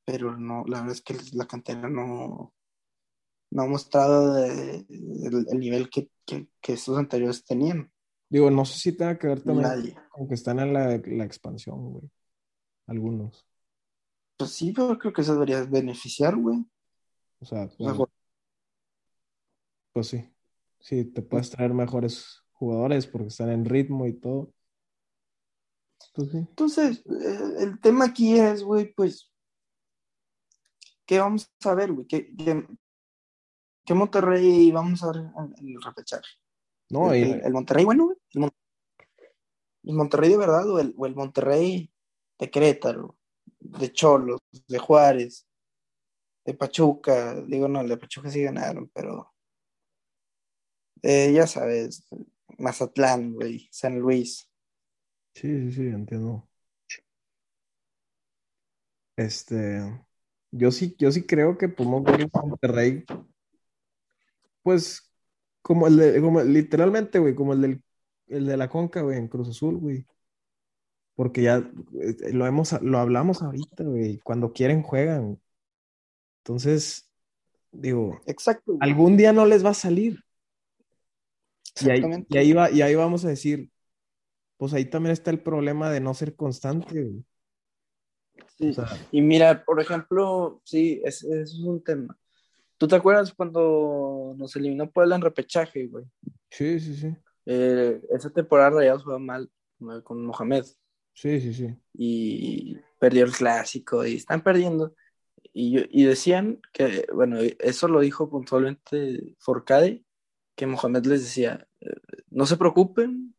pero 0.05 0.37
no, 0.37 0.65
la 0.67 0.81
verdad 0.81 0.95
es 0.97 1.03
que 1.03 1.17
la 1.33 1.47
cantera 1.47 1.89
no, 1.89 2.53
no 3.51 3.63
ha 3.63 3.67
mostrado 3.67 4.35
de- 4.35 4.85
el, 4.89 5.47
el 5.51 5.59
nivel 5.59 5.89
que, 5.89 6.11
que, 6.27 6.49
que 6.61 6.75
estos 6.75 6.99
anteriores 6.99 7.45
tenían. 7.45 7.91
Digo, 8.29 8.51
no 8.51 8.65
sé 8.65 8.79
si 8.79 8.97
tenga 8.97 9.19
que 9.19 9.27
ver 9.29 9.43
también 9.43 9.69
Nadie. 9.69 9.97
con 10.11 10.27
que 10.29 10.35
están 10.35 10.59
en 10.61 10.73
la, 10.73 11.01
la 11.05 11.25
expansión, 11.25 11.93
güey. 11.93 12.11
Algunos. 12.87 13.47
Pues 14.37 14.51
sí, 14.51 14.73
pero 14.73 14.99
creo 14.99 15.13
que 15.13 15.21
eso 15.23 15.35
debería 15.35 15.63
beneficiar, 15.65 16.37
güey. 16.37 16.65
O 17.41 17.45
sea, 17.45 17.69
bueno, 17.79 18.09
pues 19.93 20.09
sí. 20.09 20.29
Sí, 20.81 21.05
te 21.05 21.23
puedes 21.23 21.51
traer 21.51 21.73
mejores 21.75 22.43
jugadores 22.53 23.07
porque 23.07 23.29
están 23.29 23.51
en 23.51 23.65
ritmo 23.65 24.07
y 24.07 24.15
todo. 24.15 24.53
Pues 26.15 26.31
sí. 26.31 26.39
Entonces, 26.39 27.05
eh, 27.07 27.55
el 27.61 27.81
tema 27.81 28.07
aquí 28.07 28.37
es, 28.39 28.65
güey, 28.65 28.93
pues, 28.95 29.33
¿qué 31.07 31.21
vamos 31.21 31.51
a 31.65 31.75
ver, 31.75 31.93
güey? 31.93 32.07
¿Qué, 32.07 32.35
qué, 32.37 32.67
qué 33.85 33.95
Monterrey 33.95 34.71
vamos 34.73 35.03
a 35.05 35.13
ver 35.13 35.17
en, 35.61 35.69
el 35.69 35.81
repechaje? 35.83 36.29
No, 36.91 37.13
el, 37.13 37.19
y- 37.29 37.33
el- 37.33 37.45
el 37.45 37.53
Monterrey, 37.53 37.85
bueno, 37.85 38.05
güey. 38.07 38.17
El, 38.33 38.41
Mon- 38.41 38.51
el 39.85 39.95
Monterrey 39.95 40.31
de 40.31 40.37
verdad 40.37 40.69
o 40.69 40.79
el, 40.81 40.95
o 40.97 41.07
el 41.07 41.15
Monterrey 41.15 41.93
de 42.39 42.51
Querétaro, 42.51 43.17
de 43.63 43.93
Cholos, 43.93 44.41
de 44.69 44.79
Juárez, 44.79 45.47
de 46.45 46.55
Pachuca. 46.55 47.41
Digo, 47.47 47.69
no, 47.69 47.81
el 47.81 47.89
de 47.89 47.97
Pachuca 47.97 48.31
sí 48.31 48.43
ganaron, 48.43 48.91
pero 48.95 49.33
eh, 51.03 51.33
ya 51.35 51.47
sabes, 51.47 52.07
Mazatlán, 52.59 53.35
güey, 53.35 53.69
San 53.73 53.99
Luis. 53.99 54.49
sí, 55.35 55.49
sí, 55.71 55.73
sí, 55.73 55.83
entiendo. 55.89 56.49
Este, 59.17 59.81
yo 60.51 60.71
sí, 60.71 60.95
yo 60.99 61.13
sí 61.13 61.27
creo 61.27 61.59
que 61.59 61.73
un 61.79 61.89
Monterrey, 62.49 63.05
pues, 64.63 65.13
como 65.63 65.87
el 65.87 65.97
de, 65.97 66.21
como 66.21 66.43
literalmente, 66.43 67.19
güey, 67.19 67.35
como 67.35 67.53
el 67.53 67.61
del, 67.63 67.83
el 68.29 68.47
de 68.47 68.57
la 68.57 68.69
Conca, 68.69 69.03
güey, 69.03 69.19
en 69.19 69.29
Cruz 69.29 69.49
Azul, 69.49 69.77
güey. 69.79 70.07
Porque 71.15 71.43
ya 71.43 71.57
eh, 72.01 72.33
lo 72.33 72.47
hemos, 72.47 72.81
lo 72.83 72.99
hablamos 72.99 73.43
ahorita, 73.43 73.85
güey. 73.85 74.19
Cuando 74.19 74.53
quieren 74.53 74.83
juegan. 74.83 75.41
Entonces, 76.39 77.11
digo, 77.71 78.21
Exacto, 78.27 78.77
algún 78.81 79.17
día 79.17 79.33
no 79.33 79.47
les 79.47 79.65
va 79.65 79.71
a 79.71 79.75
salir. 79.75 80.19
Y 81.81 81.91
ahí, 81.91 82.03
y 82.29 82.39
ahí 82.39 82.53
va, 82.53 82.71
y 82.71 82.83
ahí 82.83 82.95
vamos 82.95 83.25
a 83.25 83.29
decir, 83.29 83.71
pues 84.57 84.75
ahí 84.75 84.85
también 84.85 85.13
está 85.13 85.31
el 85.31 85.41
problema 85.41 85.91
de 85.91 86.01
no 86.01 86.15
ser 86.15 86.37
constante, 86.37 87.03
güey. 87.03 87.25
Sí. 88.59 88.71
O 88.71 88.73
sea, 88.75 88.87
Y 89.11 89.23
mira, 89.23 89.65
por 89.65 89.81
ejemplo, 89.81 90.61
sí, 90.65 91.01
ese, 91.05 91.43
es 91.43 91.59
un 91.59 91.83
tema. 91.83 92.17
¿Tú 92.77 92.89
te 92.89 92.97
acuerdas 92.97 93.33
cuando 93.33 94.35
nos 94.37 94.55
eliminó 94.57 94.91
Puebla 94.91 95.17
en 95.17 95.23
repechaje, 95.23 95.87
güey? 95.87 96.05
sí, 96.51 96.81
sí, 96.81 96.97
sí. 96.97 97.17
Eh, 97.47 98.01
esa 98.11 98.31
temporada 98.31 98.71
Rayados 98.71 99.05
jugó 99.05 99.19
mal 99.19 99.51
con 100.05 100.25
Mohamed 100.25 100.65
Sí, 101.15 101.41
sí, 101.41 101.53
sí. 101.55 101.75
y 101.95 102.77
perdió 102.99 103.25
el 103.25 103.33
clásico 103.33 104.05
y 104.07 104.15
están 104.17 104.43
perdiendo. 104.43 104.95
Y, 105.53 105.73
yo- 105.73 105.83
y 105.91 106.05
decían 106.05 106.61
que, 106.73 107.07
bueno, 107.13 107.39
eso 107.59 107.89
lo 107.89 108.01
dijo 108.01 108.31
puntualmente 108.31 109.35
Forcade, 109.39 110.05
que 110.57 110.67
Mohamed 110.67 111.05
les 111.07 111.23
decía, 111.23 111.67
eh, 111.81 111.91
no 112.31 112.47
se 112.47 112.57
preocupen, 112.57 113.35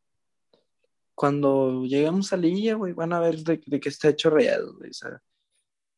cuando 1.16 1.84
lleguemos 1.86 2.34
a 2.34 2.38
Lilla, 2.38 2.76
güey, 2.76 2.94
van 2.94 3.14
a 3.14 3.20
ver 3.20 3.38
de, 3.40 3.62
de 3.66 3.80
qué 3.80 3.90
está 3.90 4.10
hecho 4.10 4.30
Rayados, 4.30 4.76
güey, 4.78 4.90
o 4.90 4.94
sea, 4.94 5.22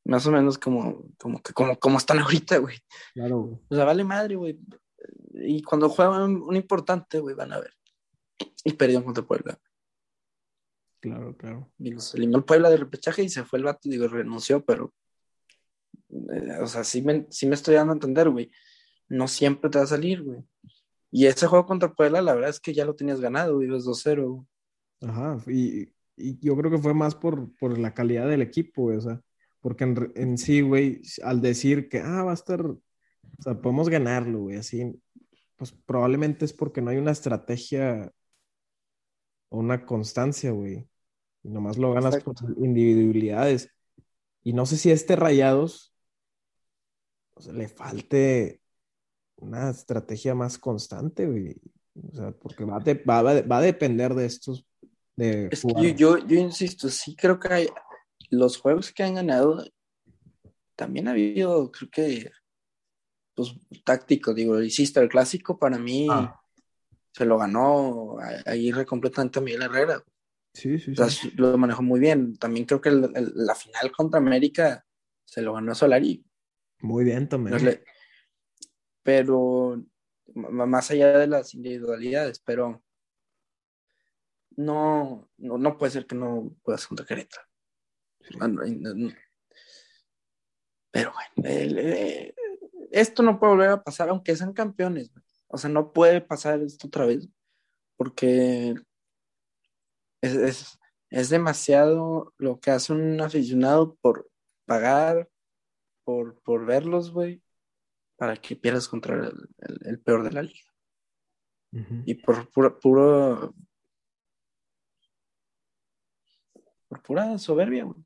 más 0.05 0.25
o 0.27 0.31
menos 0.31 0.57
como, 0.57 1.09
como, 1.17 1.41
que, 1.41 1.53
como, 1.53 1.77
como 1.79 1.97
están 1.97 2.19
ahorita, 2.19 2.57
güey. 2.59 2.77
Claro, 3.13 3.39
güey. 3.39 3.59
O 3.69 3.75
sea, 3.75 3.85
vale 3.85 4.03
madre, 4.03 4.35
güey. 4.35 4.59
Y 5.33 5.61
cuando 5.63 5.89
juegan 5.89 6.35
un 6.41 6.55
importante, 6.55 7.19
güey, 7.19 7.35
van 7.35 7.53
a 7.53 7.59
ver. 7.59 7.73
Y 8.63 8.73
perdieron 8.73 9.03
contra 9.03 9.23
Puebla. 9.25 9.59
Claro, 11.05 11.35
claro. 11.37 11.71
Y 11.77 11.91
los 11.91 12.13
eliminó 12.15 12.39
el 12.39 12.45
Puebla 12.45 12.69
de 12.69 12.77
repechaje 12.77 13.23
y 13.23 13.29
se 13.29 13.43
fue 13.45 13.59
el 13.59 13.65
vato, 13.65 13.89
digo, 13.89 14.07
renunció, 14.07 14.63
pero. 14.65 14.93
eh, 16.09 16.57
o 16.61 16.67
sea, 16.67 16.83
sí 16.83 17.01
me, 17.01 17.27
sí 17.29 17.45
me 17.47 17.55
estoy 17.55 17.75
dando 17.75 17.93
a 17.93 17.95
entender, 17.95 18.29
güey. 18.29 18.51
No 19.07 19.27
siempre 19.27 19.69
te 19.69 19.77
va 19.77 19.83
a 19.83 19.87
salir, 19.87 20.23
güey. 20.23 20.39
Y 21.11 21.27
ese 21.27 21.47
juego 21.47 21.65
contra 21.65 21.93
Puebla, 21.93 22.21
la 22.21 22.33
verdad 22.33 22.49
es 22.49 22.59
que 22.59 22.73
ya 22.73 22.85
lo 22.85 22.95
tenías 22.95 23.21
ganado, 23.21 23.55
güey, 23.55 23.67
ibas 23.67 23.85
2-0. 23.85 24.27
güey. 24.27 24.47
Ajá. 25.01 25.37
Y, 25.47 25.93
y 26.17 26.39
yo 26.39 26.55
creo 26.57 26.71
que 26.71 26.79
fue 26.79 26.93
más 26.93 27.15
por, 27.15 27.53
por 27.57 27.77
la 27.77 27.93
calidad 27.93 28.27
del 28.29 28.41
equipo, 28.41 28.83
güey. 28.83 28.97
O 28.97 29.01
sea, 29.01 29.21
porque 29.61 29.83
en, 29.85 30.11
en 30.15 30.37
sí, 30.37 30.61
güey, 30.61 31.01
al 31.23 31.41
decir 31.41 31.89
que, 31.89 31.99
ah, 31.99 32.23
va 32.23 32.31
a 32.31 32.33
estar, 32.35 32.65
o 32.65 32.79
sea, 33.39 33.61
podemos 33.61 33.89
ganarlo, 33.89 34.39
güey, 34.41 34.57
así, 34.57 34.93
pues 35.55 35.71
probablemente 35.71 36.45
es 36.45 36.53
porque 36.53 36.81
no 36.81 36.89
hay 36.91 36.97
una 36.97 37.11
estrategia 37.11 38.11
o 39.49 39.59
una 39.59 39.85
constancia, 39.85 40.51
güey. 40.51 40.87
Y 41.45 41.49
nomás 41.49 41.77
lo 41.77 41.93
ganas 41.93 42.17
por 42.23 42.33
Exacto. 42.33 42.59
individualidades. 42.63 43.69
Y 44.43 44.53
no 44.53 44.65
sé 44.65 44.77
si 44.77 44.89
a 44.89 44.93
este 44.93 45.15
Rayados 45.15 45.93
o 47.35 47.41
sea, 47.41 47.53
le 47.53 47.67
falte 47.67 48.61
una 49.35 49.69
estrategia 49.69 50.33
más 50.33 50.57
constante, 50.57 51.27
güey. 51.27 51.55
O 52.11 52.15
sea, 52.15 52.31
porque 52.31 52.63
va 52.65 52.79
de- 52.79 52.95
va, 52.95 53.21
va- 53.21 53.41
va 53.41 53.57
a 53.57 53.61
depender 53.61 54.13
de 54.15 54.25
estos, 54.25 54.65
de 55.15 55.49
Es 55.51 55.61
que 55.61 55.67
jugar. 55.67 55.83
yo, 55.85 56.17
yo, 56.17 56.27
yo 56.27 56.39
insisto, 56.39 56.89
sí 56.89 57.15
creo 57.15 57.39
que 57.39 57.53
hay, 57.53 57.67
los 58.31 58.57
juegos 58.57 58.91
que 58.91 59.03
han 59.03 59.15
ganado, 59.15 59.63
también 60.75 61.07
ha 61.07 61.11
habido, 61.11 61.71
creo 61.71 61.89
que, 61.91 62.31
pues, 63.35 63.53
táctico, 63.83 64.33
digo, 64.33 64.61
hiciste 64.61 64.99
el 65.01 65.09
clásico, 65.09 65.59
para 65.59 65.77
mí 65.77 66.07
Ah. 66.09 66.39
se 67.11 67.25
lo 67.25 67.37
ganó 67.37 68.17
a- 68.19 68.49
Aguirre 68.51 68.85
completamente 68.85 69.39
a 69.39 69.41
Miguel 69.41 69.61
Herrera. 69.63 70.01
Sí, 70.55 70.79
sí, 70.79 70.93
O 70.93 70.95
sea, 70.95 71.09
sí. 71.09 71.31
lo 71.35 71.57
manejó 71.57 71.83
muy 71.83 71.99
bien. 71.99 72.37
También 72.37 72.65
creo 72.65 72.79
que 72.81 72.89
el- 72.89 73.11
el- 73.15 73.31
la 73.35 73.53
final 73.55 73.91
contra 73.91 74.19
América 74.19 74.85
se 75.25 75.41
lo 75.41 75.53
ganó 75.53 75.75
Solari. 75.75 76.25
Muy 76.79 77.03
bien 77.03 77.27
también. 77.29 77.63
le- 77.63 77.83
Pero 79.03 79.85
más 80.33 80.89
allá 80.91 81.17
de 81.19 81.27
las 81.27 81.53
individualidades, 81.53 82.39
pero 82.39 82.83
no, 84.57 85.29
no, 85.37 85.57
no 85.57 85.77
puede 85.77 85.91
ser 85.91 86.07
que 86.07 86.15
no 86.15 86.55
puedas 86.63 86.87
contra 86.87 87.05
Querétaro. 87.05 87.43
Sí. 88.21 88.35
Ah. 88.39 88.49
Pero 90.91 91.11
bueno, 91.13 91.49
el- 91.49 91.77
eh, 91.77 92.35
esto 92.91 93.21
no 93.21 93.39
puede 93.39 93.53
volver 93.53 93.69
a 93.69 93.83
pasar, 93.83 94.09
aunque 94.09 94.35
sean 94.35 94.53
campeones. 94.53 95.11
O 95.47 95.57
sea, 95.57 95.69
no 95.69 95.91
puede 95.93 96.21
pasar 96.21 96.61
esto 96.61 96.87
otra 96.87 97.05
vez, 97.05 97.27
porque 97.97 98.75
es, 100.25 100.33
es, 100.35 100.79
es 101.09 101.29
demasiado 101.29 102.33
lo 102.37 102.59
que 102.59 102.71
hace 102.71 102.93
un 102.93 103.19
aficionado 103.21 103.95
por 103.95 104.29
pagar, 104.65 105.29
por, 106.03 106.39
por 106.41 106.65
verlos, 106.65 107.11
güey, 107.11 107.41
para 108.17 108.35
que 108.37 108.55
pierdas 108.55 108.87
contra 108.87 109.15
el, 109.15 109.33
el- 109.59 109.79
el 109.87 109.99
peor 109.99 110.23
de 110.23 110.31
la 110.31 110.41
liga. 110.43 110.71
Y 112.05 112.13
por 112.15 112.49
puro, 112.51 112.79
puro 112.79 113.53
por 116.87 117.01
pura 117.01 117.37
soberbia, 117.37 117.83
güey. 117.83 118.03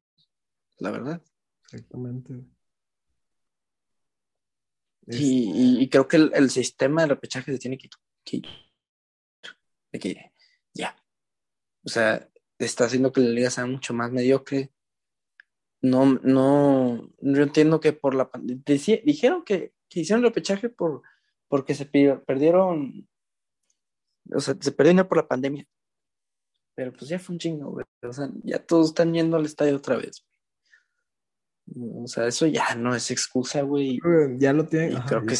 La 0.79 0.91
verdad. 0.91 1.21
Exactamente. 1.63 2.33
Y, 5.07 5.51
y- 5.79 5.81
y 5.83 5.89
creo 5.89 6.07
que 6.07 6.17
el, 6.17 6.31
el 6.33 6.49
sistema 6.49 7.01
de 7.01 7.09
repechaje 7.09 7.51
se 7.51 7.59
tiene 7.59 7.77
que, 7.77 7.89
que 8.23 8.41
que 9.99 10.31
ya. 10.73 10.95
O 11.89 11.91
sea, 11.91 12.29
está 12.59 12.85
haciendo 12.85 13.11
que 13.11 13.19
la 13.19 13.29
liga 13.31 13.49
sea 13.49 13.65
mucho 13.65 13.95
más 13.95 14.11
mediocre. 14.11 14.71
No, 15.81 16.05
no, 16.21 17.09
yo 17.19 17.41
entiendo 17.41 17.79
que 17.79 17.93
por 17.93 18.13
la 18.13 18.29
pandemia, 18.29 18.61
dijeron 19.03 19.43
que, 19.43 19.73
que 19.89 20.01
hicieron 20.01 20.23
repechaje 20.23 20.69
por, 20.69 21.01
porque 21.47 21.73
se 21.73 21.87
perdieron, 21.87 23.09
o 24.31 24.39
sea, 24.39 24.55
se 24.59 24.71
perdieron 24.71 25.07
por 25.07 25.17
la 25.17 25.27
pandemia. 25.27 25.65
Pero 26.75 26.93
pues 26.93 27.09
ya 27.09 27.17
fue 27.17 27.33
un 27.33 27.39
chingo, 27.39 27.71
güey. 27.71 27.85
O 28.03 28.13
sea, 28.13 28.29
ya 28.43 28.63
todos 28.63 28.89
están 28.89 29.11
yendo 29.11 29.35
al 29.35 29.45
estadio 29.45 29.75
otra 29.75 29.97
vez. 29.97 30.23
O 31.75 32.05
sea, 32.05 32.27
eso 32.27 32.45
ya 32.45 32.75
no 32.75 32.93
es 32.93 33.09
excusa, 33.09 33.63
güey. 33.63 33.97
ya 34.37 34.53
lo 34.53 34.67
tienen. 34.67 34.95
Ajá, 34.95 35.07
creo 35.07 35.21
ya, 35.21 35.25
que 35.25 35.35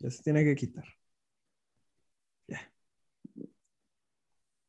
ya 0.00 0.10
se 0.10 0.22
tiene 0.24 0.42
que 0.42 0.56
quitar. 0.56 0.84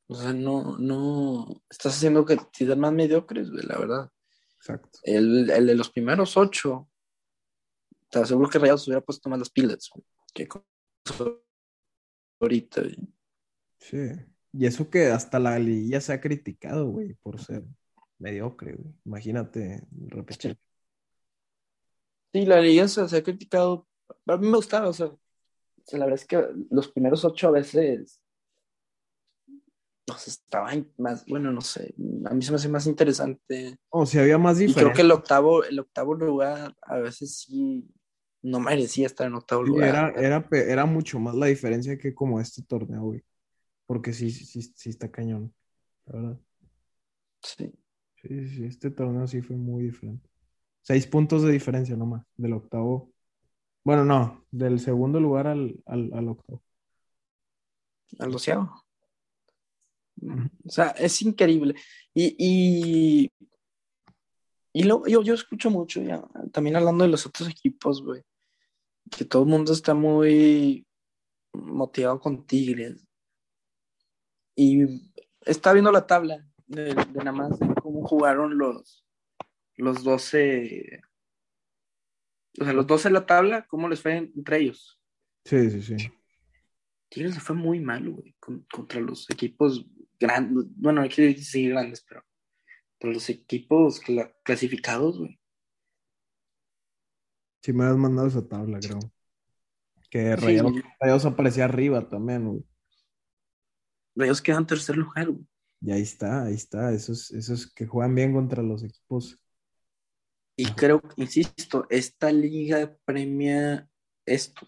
O 0.07 0.15
sea, 0.15 0.33
no, 0.33 0.77
no, 0.77 1.63
estás 1.69 1.95
haciendo 1.95 2.25
que 2.25 2.37
te 2.55 2.65
den 2.65 2.79
más 2.79 2.93
mediocres, 2.93 3.49
güey, 3.49 3.65
la 3.65 3.77
verdad. 3.79 4.11
Exacto. 4.57 4.99
El, 5.03 5.49
el 5.49 5.67
de 5.67 5.75
los 5.75 5.89
primeros 5.89 6.37
ocho, 6.37 6.89
te 8.09 8.19
aseguro 8.19 8.49
que 8.49 8.59
Rayados 8.59 8.87
hubiera 8.87 9.01
puesto 9.01 9.29
más 9.29 9.39
las 9.39 9.49
pilas, 9.49 9.89
güey, 9.93 10.05
que 10.33 10.47
ahorita, 12.39 12.81
güey. 12.81 12.97
Sí. 13.79 13.97
Y 14.53 14.65
eso 14.65 14.89
que 14.89 15.07
hasta 15.07 15.39
la 15.39 15.59
liguilla 15.59 15.99
se 15.99 16.13
ha 16.13 16.21
criticado, 16.21 16.87
güey, 16.87 17.13
por 17.15 17.39
ser 17.41 17.63
mediocre, 18.19 18.73
güey. 18.73 18.93
Imagínate, 19.05 19.85
repechaje. 20.07 20.57
Sí, 22.31 22.45
la 22.45 22.61
liga 22.61 22.87
se, 22.87 23.07
se 23.09 23.17
ha 23.17 23.23
criticado. 23.23 23.87
A 24.27 24.37
mí 24.37 24.47
me 24.47 24.57
gustaba, 24.57 24.87
o 24.87 24.93
sea, 24.93 25.11
la 25.91 26.05
verdad 26.05 26.21
es 26.21 26.25
que 26.25 26.47
los 26.69 26.87
primeros 26.89 27.25
ocho 27.25 27.47
a 27.47 27.51
veces 27.51 28.21
no 30.07 30.17
sé, 30.17 30.29
estaban 30.31 30.91
más, 30.97 31.25
bueno, 31.25 31.51
no 31.51 31.61
sé, 31.61 31.93
a 32.25 32.33
mí 32.33 32.41
se 32.43 32.51
me 32.51 32.57
hace 32.57 32.69
más 32.69 32.87
interesante. 32.87 33.77
O 33.89 34.05
si 34.05 34.19
había 34.19 34.37
más 34.37 34.59
Y 34.65 34.75
creo 34.75 34.91
diferencia. 34.91 34.93
que 34.93 35.01
el 35.03 35.11
octavo, 35.11 35.63
el 35.63 35.79
octavo 35.79 36.15
lugar 36.15 36.75
a 36.81 36.97
veces 36.97 37.37
sí 37.39 37.87
no 38.41 38.59
merecía 38.59 39.07
estar 39.07 39.27
en 39.27 39.35
octavo 39.35 39.63
Sí, 39.63 39.71
lugar. 39.71 39.89
Era, 39.89 40.09
era, 40.11 40.47
era 40.51 40.85
mucho 40.85 41.19
más 41.19 41.35
la 41.35 41.47
diferencia 41.47 41.97
que 41.97 42.13
como 42.13 42.39
este 42.39 42.61
torneo, 42.63 43.01
güey. 43.03 43.23
Porque 43.87 44.13
sí, 44.13 44.31
sí, 44.31 44.61
sí, 44.63 44.89
está 44.91 45.11
cañón, 45.11 45.53
la 46.07 46.13
verdad. 46.19 46.41
Sí. 47.41 47.71
Sí, 48.21 48.27
sí, 48.29 48.47
sí, 48.49 48.65
este 48.65 48.91
torneo 48.91 49.27
sí 49.27 49.41
fue 49.41 49.55
muy 49.55 49.83
diferente. 49.83 50.29
Seis 50.81 51.07
puntos 51.07 51.43
de 51.43 51.51
diferencia 51.51 51.95
nomás, 51.97 52.25
del 52.37 52.53
octavo. 52.53 53.11
Bueno, 53.85 54.05
no, 54.05 54.45
del 54.51 54.79
segundo 54.79 55.19
lugar 55.19 55.47
al, 55.47 55.81
al, 55.87 56.11
al 56.13 56.29
octavo. 56.29 56.63
al 58.19 58.31
doceavo. 58.31 58.84
O 60.65 60.69
sea, 60.69 60.87
es 60.97 61.21
increíble. 61.21 61.75
Y, 62.13 62.35
y, 62.37 63.31
y 64.73 64.83
lo- 64.83 65.05
yo, 65.07 65.21
yo 65.21 65.33
escucho 65.33 65.69
mucho, 65.69 66.01
ya, 66.01 66.23
también 66.51 66.75
hablando 66.75 67.03
de 67.03 67.09
los 67.11 67.25
otros 67.25 67.49
equipos, 67.49 68.01
güey, 68.03 68.21
que 69.15 69.25
todo 69.25 69.43
el 69.43 69.49
mundo 69.49 69.73
está 69.73 69.93
muy 69.93 70.85
motivado 71.53 72.19
con 72.19 72.45
Tigres. 72.45 73.05
Y 74.55 75.11
está 75.41 75.73
viendo 75.73 75.91
la 75.91 76.07
tabla 76.07 76.47
de, 76.67 76.95
nada 76.95 77.31
más 77.31 77.59
de 77.59 77.67
cómo 77.81 78.07
jugaron 78.07 78.57
los, 78.57 79.05
los 79.75 80.03
12, 80.03 81.01
o 82.59 82.63
sea, 82.63 82.73
los 82.73 82.87
12 82.87 83.09
de 83.09 83.13
la 83.13 83.25
tabla, 83.25 83.65
cómo 83.67 83.89
les 83.89 84.01
fue 84.01 84.15
entre 84.15 84.59
ellos. 84.59 84.97
Sí, 85.43 85.69
sí, 85.69 85.81
sí. 85.81 85.95
Tigres 87.09 87.39
fue 87.39 87.55
muy 87.55 87.79
mal, 87.79 88.09
güey, 88.09 88.35
con- 88.39 88.65
contra 88.71 88.99
los 88.99 89.29
equipos 89.29 89.85
grandes. 90.19 90.65
Bueno, 90.75 91.01
no 91.01 91.07
quiero 91.09 91.33
decir 91.33 91.69
grandes, 91.71 92.03
pero 92.07 92.23
contra 92.93 93.13
los 93.13 93.29
equipos 93.29 94.01
cla- 94.01 94.33
clasificados, 94.43 95.19
güey. 95.19 95.39
Sí 97.61 97.73
me 97.73 97.85
has 97.85 97.95
mandado 97.97 98.27
esa 98.27 98.47
tabla, 98.47 98.79
creo. 98.79 98.99
Que 100.09 100.35
Rayados. 100.35 100.73
Rayados 100.99 101.25
aparecía 101.25 101.65
arriba 101.65 102.07
también, 102.07 102.47
güey. 102.47 102.63
Ellos 104.17 104.41
quedan 104.41 104.61
en 104.61 104.67
tercer 104.67 104.95
lugar, 104.97 105.29
güey. 105.31 105.45
Y 105.81 105.91
ahí 105.91 106.01
está, 106.01 106.45
ahí 106.45 106.53
está. 106.53 106.91
Esos, 106.93 107.31
esos 107.31 107.71
que 107.73 107.85
juegan 107.85 108.15
bien 108.15 108.33
contra 108.33 108.63
los 108.63 108.83
equipos. 108.83 109.39
Y 110.57 110.65
Ajá. 110.67 110.75
creo, 110.75 111.01
insisto, 111.17 111.85
esta 111.89 112.31
liga 112.31 112.97
premia 113.03 113.89
esto. 114.25 114.67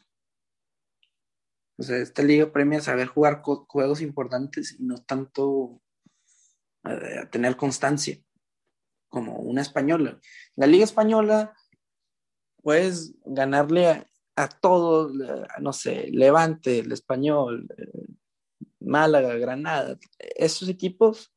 O 1.77 1.83
sea, 1.83 1.97
esta 1.97 2.23
liga 2.23 2.51
premia 2.51 2.81
saber 2.81 3.07
jugar 3.07 3.41
juegos 3.41 4.01
importantes 4.01 4.75
y 4.79 4.83
no 4.83 4.97
tanto 4.97 5.81
tener 7.31 7.57
constancia 7.57 8.17
como 9.09 9.37
una 9.37 9.61
española. 9.61 10.19
La 10.55 10.67
liga 10.67 10.83
española 10.83 11.53
puedes 12.61 13.13
ganarle 13.25 13.87
a, 13.87 14.07
a 14.35 14.47
todos, 14.47 15.13
no 15.59 15.73
sé, 15.73 16.09
Levante, 16.11 16.79
el 16.79 16.91
español, 16.91 17.67
eh, 17.77 18.07
Málaga, 18.79 19.33
Granada, 19.35 19.97
esos 20.19 20.69
equipos 20.69 21.33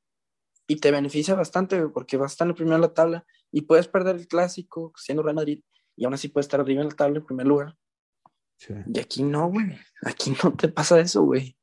y 0.66 0.76
te 0.76 0.90
beneficia 0.90 1.34
bastante 1.34 1.88
porque 1.88 2.16
vas 2.16 2.32
a 2.32 2.34
estar 2.34 2.46
en 2.46 2.50
el 2.50 2.54
primero 2.56 2.76
de 2.76 2.82
la 2.82 2.94
tabla 2.94 3.26
y 3.50 3.62
puedes 3.62 3.88
perder 3.88 4.16
el 4.16 4.28
clásico 4.28 4.92
siendo 4.96 5.22
Real 5.22 5.34
Madrid 5.34 5.62
y 5.96 6.04
aún 6.04 6.14
así 6.14 6.28
puedes 6.28 6.46
estar 6.46 6.60
arriba 6.60 6.82
en 6.82 6.88
la 6.88 6.94
tabla 6.94 7.18
en 7.18 7.26
primer 7.26 7.46
lugar. 7.46 7.76
Sí. 8.60 8.74
Y 8.92 9.00
aquí 9.00 9.22
no, 9.22 9.48
güey. 9.48 9.74
Aquí 10.04 10.34
no 10.44 10.52
te 10.54 10.68
pasa 10.68 11.00
eso, 11.00 11.22
güey. 11.24 11.56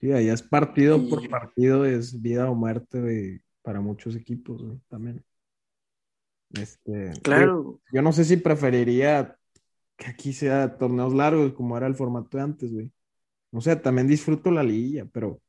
Sí, 0.00 0.10
allá 0.12 0.32
es 0.32 0.42
partido 0.42 0.96
Y- 0.98 1.08
por 1.10 1.28
partido, 1.28 1.84
es 1.84 2.20
vida 2.20 2.50
o 2.50 2.54
muerte 2.54 3.00
de- 3.00 3.42
para 3.62 3.80
muchos 3.80 4.16
equipos, 4.16 4.62
güey, 4.62 4.80
también. 4.88 5.24
Este, 6.54 7.12
Claro, 7.22 7.80
Yo 7.92 8.00
no 8.02 8.12
sé 8.12 8.24
si 8.24 8.36
preferiría 8.36 9.36
que 9.96 10.06
aquí 10.06 10.32
sea 10.32 10.78
torneos 10.78 11.12
largos 11.14 11.52
como 11.54 11.76
era 11.76 11.86
el 11.86 11.94
formato 11.94 12.36
de 12.38 12.42
antes, 12.44 12.72
güey. 12.72 12.90
No 13.52 13.60
sé, 13.60 13.76
también 13.76 14.06
disfruto 14.06 14.50
la 14.50 14.62
liguilla, 14.62 15.04
pero, 15.06 15.40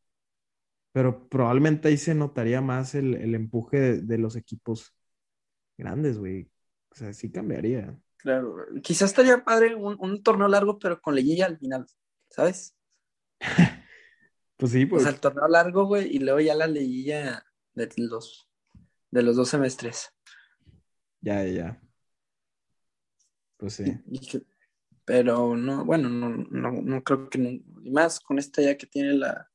pero 0.91 1.27
probablemente 1.29 1.87
ahí 1.89 1.97
se 1.97 2.15
notaría 2.15 2.61
más 2.61 2.95
el, 2.95 3.13
el 3.15 3.35
empuje 3.35 3.79
de, 3.79 4.01
de 4.01 4.17
los 4.17 4.35
equipos 4.35 4.93
grandes, 5.77 6.17
güey. 6.17 6.49
O 6.91 6.95
sea, 6.95 7.13
sí 7.13 7.31
cambiaría. 7.31 7.97
Claro. 8.17 8.65
Quizás 8.83 9.09
estaría 9.11 9.43
padre 9.43 9.75
un, 9.75 9.95
un 9.99 10.21
torneo 10.23 10.47
largo, 10.47 10.77
pero 10.79 11.01
con 11.01 11.15
liguilla 11.15 11.45
al 11.45 11.57
final, 11.57 11.85
¿sabes? 12.29 12.75
Pues 14.59 14.71
sí, 14.71 14.85
O 14.85 14.89
pues 14.89 15.03
sea, 15.03 15.11
el 15.11 15.19
torneo 15.19 15.47
largo, 15.47 15.85
güey, 15.85 16.15
y 16.15 16.17
luego 16.17 16.39
ya 16.39 16.55
la 16.55 16.65
liguilla 16.65 17.45
de 17.75 17.87
los, 17.97 18.49
de 19.11 19.21
los 19.21 19.35
dos 19.35 19.49
semestres. 19.49 20.09
ya, 21.21 21.43
ya, 21.43 21.51
ya. 21.51 21.81
Pues 23.57 23.73
sí. 23.75 23.83
Y 24.07 24.19
que- 24.19 24.45
pero 25.05 25.55
no, 25.55 25.85
bueno, 25.85 26.09
no, 26.09 26.29
no, 26.29 26.71
no 26.71 27.03
creo 27.03 27.29
que 27.29 27.37
no, 27.37 27.49
y 27.49 27.91
más 27.91 28.19
con 28.19 28.39
esta 28.39 28.61
ya 28.63 28.75
que 28.75 28.87
tiene 28.87 29.13
la, 29.13 29.49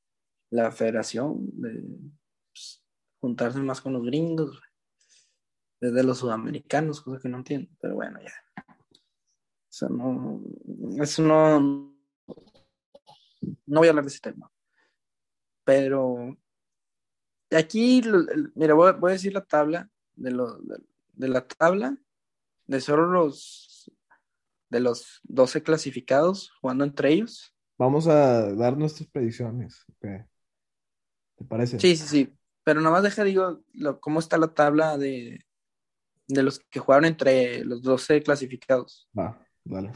la 0.51 0.71
federación 0.71 1.51
de 1.61 1.83
pues, 2.53 2.83
juntarse 3.21 3.59
más 3.59 3.81
con 3.81 3.93
los 3.95 4.05
gringos, 4.05 4.51
güey. 4.51 4.72
Desde 5.83 6.05
los 6.05 6.19
sudamericanos, 6.19 7.01
cosa 7.01 7.19
que 7.21 7.29
no 7.29 7.39
entiendo, 7.39 7.69
pero 7.81 7.97
bueno, 7.97 8.21
ya. 8.23 8.33
Eso 9.69 9.89
no, 9.89 10.41
eso 11.03 11.23
no, 11.23 11.59
no 13.67 13.81
voy 13.81 13.89
a 13.89 13.91
hablar 13.91 14.05
de 14.05 14.11
ese 14.11 14.21
tema. 14.21 14.49
Pero 15.65 16.37
aquí, 17.51 18.01
mira, 18.55 18.75
voy, 18.75 18.93
voy 18.93 19.11
a 19.11 19.13
decir 19.15 19.33
la 19.33 19.45
tabla 19.45 19.91
de, 20.15 20.31
lo, 20.31 20.57
de, 20.59 20.77
de 21.15 21.29
la 21.29 21.47
tabla 21.49 21.97
de 22.67 22.81
solo 22.81 23.07
los 23.07 23.91
de 24.69 24.79
los 24.81 25.21
12 25.25 25.65
clasificados 25.65 26.53
jugando 26.61 26.85
entre 26.85 27.13
ellos. 27.13 27.53
Vamos 27.77 28.07
a 28.07 28.55
dar 28.55 28.77
nuestras 28.79 29.09
predicciones. 29.09 29.85
¿Te 29.99 31.45
parece? 31.49 31.81
Sí, 31.81 31.97
sí, 31.97 32.07
sí. 32.07 32.39
Pero 32.63 32.81
nomás 32.81 33.03
deja, 33.03 33.25
digo, 33.25 33.65
lo- 33.73 34.01
cómo 34.01 34.21
está 34.21 34.39
la 34.39 34.55
tabla 34.55 34.97
de, 34.97 35.45
de 36.29 36.43
los 36.43 36.61
que 36.61 36.81
jugaron 36.81 37.05
entre 37.05 37.65
los 37.65 37.83
12 37.83 38.23
clasificados. 38.23 39.09
Va, 39.19 39.39
dale. 39.65 39.93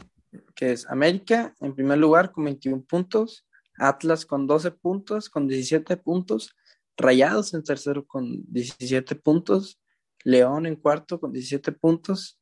Que 0.55 0.71
es 0.71 0.87
América 0.87 1.53
en 1.59 1.73
primer 1.73 1.97
lugar 1.97 2.31
con 2.31 2.45
21 2.45 2.83
puntos, 2.83 3.47
Atlas 3.77 4.25
con 4.25 4.47
12 4.47 4.71
puntos, 4.71 5.29
con 5.29 5.47
17 5.47 5.97
puntos, 5.97 6.55
Rayados 6.97 7.53
en 7.53 7.63
tercero 7.63 8.05
con 8.05 8.43
17 8.51 9.15
puntos, 9.15 9.79
León 10.23 10.65
en 10.65 10.75
cuarto 10.75 11.19
con 11.19 11.31
17 11.31 11.71
puntos, 11.73 12.39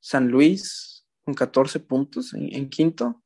San 0.00 0.28
Luis 0.28 1.06
con 1.24 1.34
14 1.34 1.78
puntos 1.80 2.32
en, 2.32 2.54
en 2.54 2.70
quinto, 2.70 3.22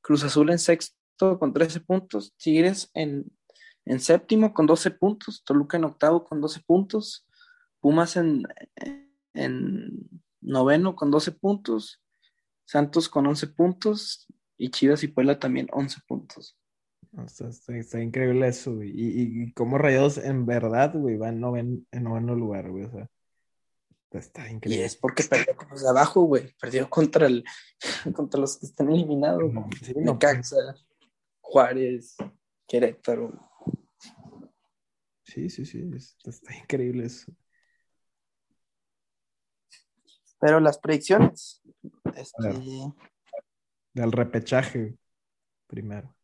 Cruz 0.00 0.24
Azul 0.24 0.50
en 0.50 0.58
sexto 0.58 1.38
con 1.38 1.52
13 1.52 1.80
puntos, 1.80 2.34
Tigres 2.36 2.90
en, 2.94 3.30
en 3.84 4.00
séptimo 4.00 4.54
con 4.54 4.66
12 4.66 4.92
puntos, 4.92 5.44
Toluca 5.44 5.76
en 5.76 5.84
octavo 5.84 6.24
con 6.24 6.40
12 6.40 6.60
puntos, 6.66 7.26
Pumas 7.80 8.16
en, 8.16 8.42
en 9.44 10.08
noveno 10.40 10.94
con 10.96 11.10
12 11.10 11.32
puntos, 11.32 12.02
Santos 12.64 13.08
con 13.08 13.26
11 13.26 13.46
puntos 13.48 14.26
y 14.56 14.70
Chivas 14.70 15.02
y 15.02 15.08
Puebla 15.08 15.38
también 15.38 15.68
11 15.72 16.00
puntos. 16.06 16.56
Está, 17.24 17.48
está- 17.48 17.76
está 17.76 18.02
increíble 18.02 18.46
eso, 18.48 18.74
güey. 18.76 18.90
Y, 18.90 19.42
y, 19.44 19.52
cómo 19.52 19.78
Rayados 19.78 20.18
en 20.18 20.44
verdad, 20.44 20.92
güey, 20.94 21.16
va 21.16 21.30
en 21.30 21.40
noven, 21.40 21.86
en 21.90 22.04
noveno 22.04 22.34
lugar, 22.34 22.70
güey. 22.70 22.84
O 22.84 22.90
sea, 22.90 23.08
está, 24.04 24.18
está 24.18 24.50
Y 24.50 24.54
increíble. 24.54 24.84
es 24.84 24.96
porque 24.96 25.24
perdió 25.24 25.56
con 25.56 25.68
los 25.70 25.82
de 25.82 25.88
abajo, 25.88 26.22
güey. 26.24 26.54
Perdió 26.60 26.88
contra, 26.90 27.26
el, 27.26 27.44
contra 28.14 28.38
los 28.40 28.58
que 28.58 28.66
están 28.66 28.90
eliminados. 28.90 29.50
No, 29.52 29.68
sí, 29.82 29.94
no, 29.96 30.12
Necaxa, 30.14 30.56
Juárez, 31.40 32.16
Querétaro. 32.66 33.32
Sí, 35.24 35.48
sí, 35.50 35.64
sí, 35.66 35.88
está, 35.94 36.30
está 36.30 36.56
increíble 36.56 37.06
eso. 37.06 37.32
Pero 40.40 40.60
las 40.60 40.78
predicciones. 40.78 41.62
Este. 42.14 42.48
Del 43.94 44.12
repechaje, 44.12 44.96
primero. 45.66 46.14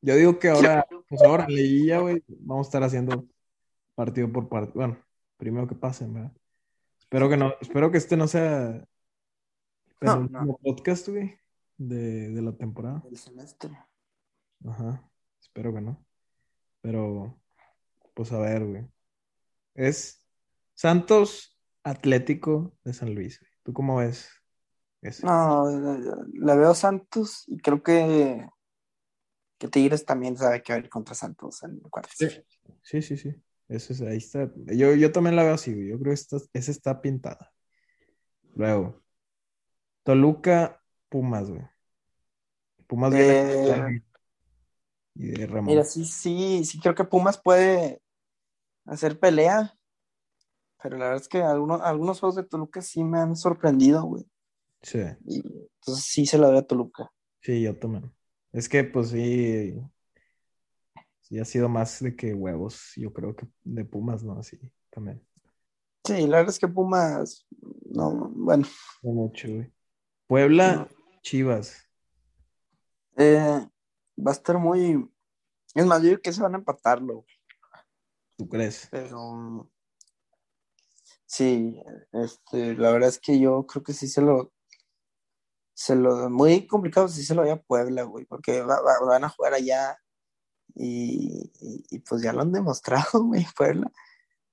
Yo 0.00 0.14
digo 0.14 0.38
que 0.38 0.48
ahora, 0.50 0.86
pues 1.08 1.22
ahora 1.22 1.44
en 1.44 1.54
liguilla, 1.54 1.98
güey, 1.98 2.22
vamos 2.28 2.66
a 2.66 2.68
estar 2.68 2.82
haciendo 2.84 3.26
partido 3.94 4.30
por 4.30 4.48
partido. 4.48 4.74
Bueno, 4.74 4.98
primero 5.36 5.66
que 5.66 5.74
pasen, 5.74 6.14
¿verdad? 6.14 6.32
Espero 6.98 7.28
que 7.28 7.36
no, 7.36 7.54
espero 7.60 7.90
que 7.90 7.98
este 7.98 8.16
no 8.16 8.28
sea 8.28 8.68
el 8.68 8.86
No, 10.00 10.14
penúltimo 10.14 10.58
podcast, 10.58 11.08
güey, 11.08 11.38
de, 11.76 12.30
de 12.30 12.42
la 12.42 12.52
temporada. 12.52 13.02
el 13.10 13.16
semestre. 13.16 13.76
Ajá, 14.64 15.10
espero 15.40 15.74
que 15.74 15.80
no. 15.80 16.04
Pero, 16.82 17.38
pues 18.14 18.32
a 18.32 18.38
ver, 18.38 18.64
güey. 18.64 18.86
Es 19.74 20.24
Santos, 20.74 21.55
Atlético 21.86 22.76
de 22.84 22.92
San 22.92 23.14
Luis. 23.14 23.40
¿Tú 23.62 23.72
cómo 23.72 23.96
ves? 23.98 24.28
Ese? 25.02 25.24
No, 25.24 25.66
la 26.34 26.54
veo 26.56 26.74
Santos 26.74 27.44
y 27.46 27.58
creo 27.58 27.82
que, 27.82 28.46
que 29.58 29.68
Tigres 29.68 30.04
también 30.04 30.36
sabe 30.36 30.62
que 30.62 30.72
va 30.72 30.78
a 30.78 30.80
ir 30.80 30.88
contra 30.88 31.14
Santos 31.14 31.62
en 31.62 31.78
cuartos. 31.80 32.14
Sí, 32.18 32.28
sí, 32.82 33.02
sí. 33.02 33.16
sí. 33.16 33.34
Ese 33.68 33.92
es- 33.94 34.00
ahí 34.02 34.18
está. 34.18 34.50
Yo, 34.66 34.94
yo 34.94 35.12
también 35.12 35.36
la 35.36 35.42
veo 35.44 35.54
así, 35.54 35.72
güey. 35.74 35.88
Yo 35.88 35.98
creo 35.98 36.10
que 36.10 36.14
esta, 36.14 36.36
esa 36.52 36.70
está 36.70 37.00
pintada. 37.00 37.52
Luego, 38.54 39.02
Toluca, 40.04 40.82
Pumas, 41.08 41.50
güey. 41.50 41.62
Pumas 42.86 43.12
viene 43.12 43.32
Eh, 43.32 44.00
y 45.14 45.28
de 45.28 45.46
Ramón. 45.46 45.72
Mira, 45.72 45.84
sí, 45.84 46.04
sí, 46.04 46.64
sí 46.64 46.78
creo 46.80 46.94
que 46.94 47.04
Pumas 47.04 47.38
puede 47.38 48.02
hacer 48.86 49.18
pelea, 49.18 49.76
pero 50.82 50.96
la 50.98 51.06
verdad 51.06 51.22
es 51.22 51.28
que 51.28 51.42
algunos, 51.42 51.80
algunos 51.82 52.20
juegos 52.20 52.36
de 52.36 52.44
Toluca 52.44 52.80
sí 52.82 53.02
me 53.04 53.18
han 53.18 53.36
sorprendido, 53.36 54.02
güey. 54.04 54.24
Sí, 54.82 55.00
Y 55.26 55.38
entonces 55.38 56.04
sí 56.04 56.26
se 56.26 56.38
la 56.38 56.48
doy 56.48 56.58
a 56.58 56.66
Toluca. 56.66 57.10
sí, 57.40 57.62
yo 57.62 57.78
también. 57.78 58.12
Es 58.52 58.68
que, 58.68 58.84
pues 58.84 59.10
sí, 59.10 59.74
sí 61.20 61.38
ha 61.38 61.44
sido 61.44 61.68
más 61.68 62.00
de 62.02 62.14
que 62.16 62.34
huevos, 62.34 62.92
yo 62.96 63.12
creo 63.12 63.34
que 63.34 63.46
de 63.64 63.84
Pumas, 63.84 64.22
¿no? 64.22 64.42
Sí, 64.42 64.58
también. 64.90 65.22
Sí, 66.04 66.26
la 66.26 66.38
verdad 66.38 66.50
es 66.50 66.58
que 66.58 66.68
Pumas, 66.68 67.46
no, 67.90 68.30
bueno, 68.34 68.66
No 69.02 69.12
mucho, 69.12 69.48
güey. 69.48 69.72
Puebla, 70.28 70.76
No. 70.76 70.88
Chivas. 71.22 71.88
eh, 73.16 73.66
va 74.18 74.30
a 74.30 74.34
estar 74.34 74.58
muy... 74.58 75.08
Es 75.74 75.84
más, 75.86 76.02
yo 76.02 76.08
creo 76.10 76.22
que 76.22 76.32
se 76.32 76.42
van 76.42 76.54
a 76.54 76.58
empatarlo, 76.58 77.24
¿Tú 78.36 78.48
crees? 78.48 78.88
pero 78.90 79.68
sí, 81.26 81.80
este, 82.12 82.74
la 82.74 82.90
verdad 82.92 83.08
es 83.10 83.18
que 83.20 83.38
yo 83.38 83.66
creo 83.66 83.82
que 83.82 83.92
sí 83.92 84.08
se 84.08 84.22
lo... 84.22 84.52
Se 85.74 85.94
lo, 85.94 86.30
muy 86.30 86.66
complicado 86.66 87.06
sí 87.08 87.22
se 87.22 87.34
lo 87.34 87.42
voy 87.42 87.50
a 87.50 87.60
Puebla, 87.62 88.04
güey, 88.04 88.24
porque 88.24 88.62
va- 88.62 88.80
va- 88.80 89.04
van 89.06 89.24
a 89.24 89.28
jugar 89.28 89.52
allá 89.54 89.98
y, 90.74 91.52
y- 91.60 91.84
y 91.90 91.98
pues 92.00 92.22
ya 92.22 92.32
lo 92.32 92.42
han 92.42 92.52
demostrado, 92.52 93.04
güey, 93.24 93.46
Puebla. 93.56 93.92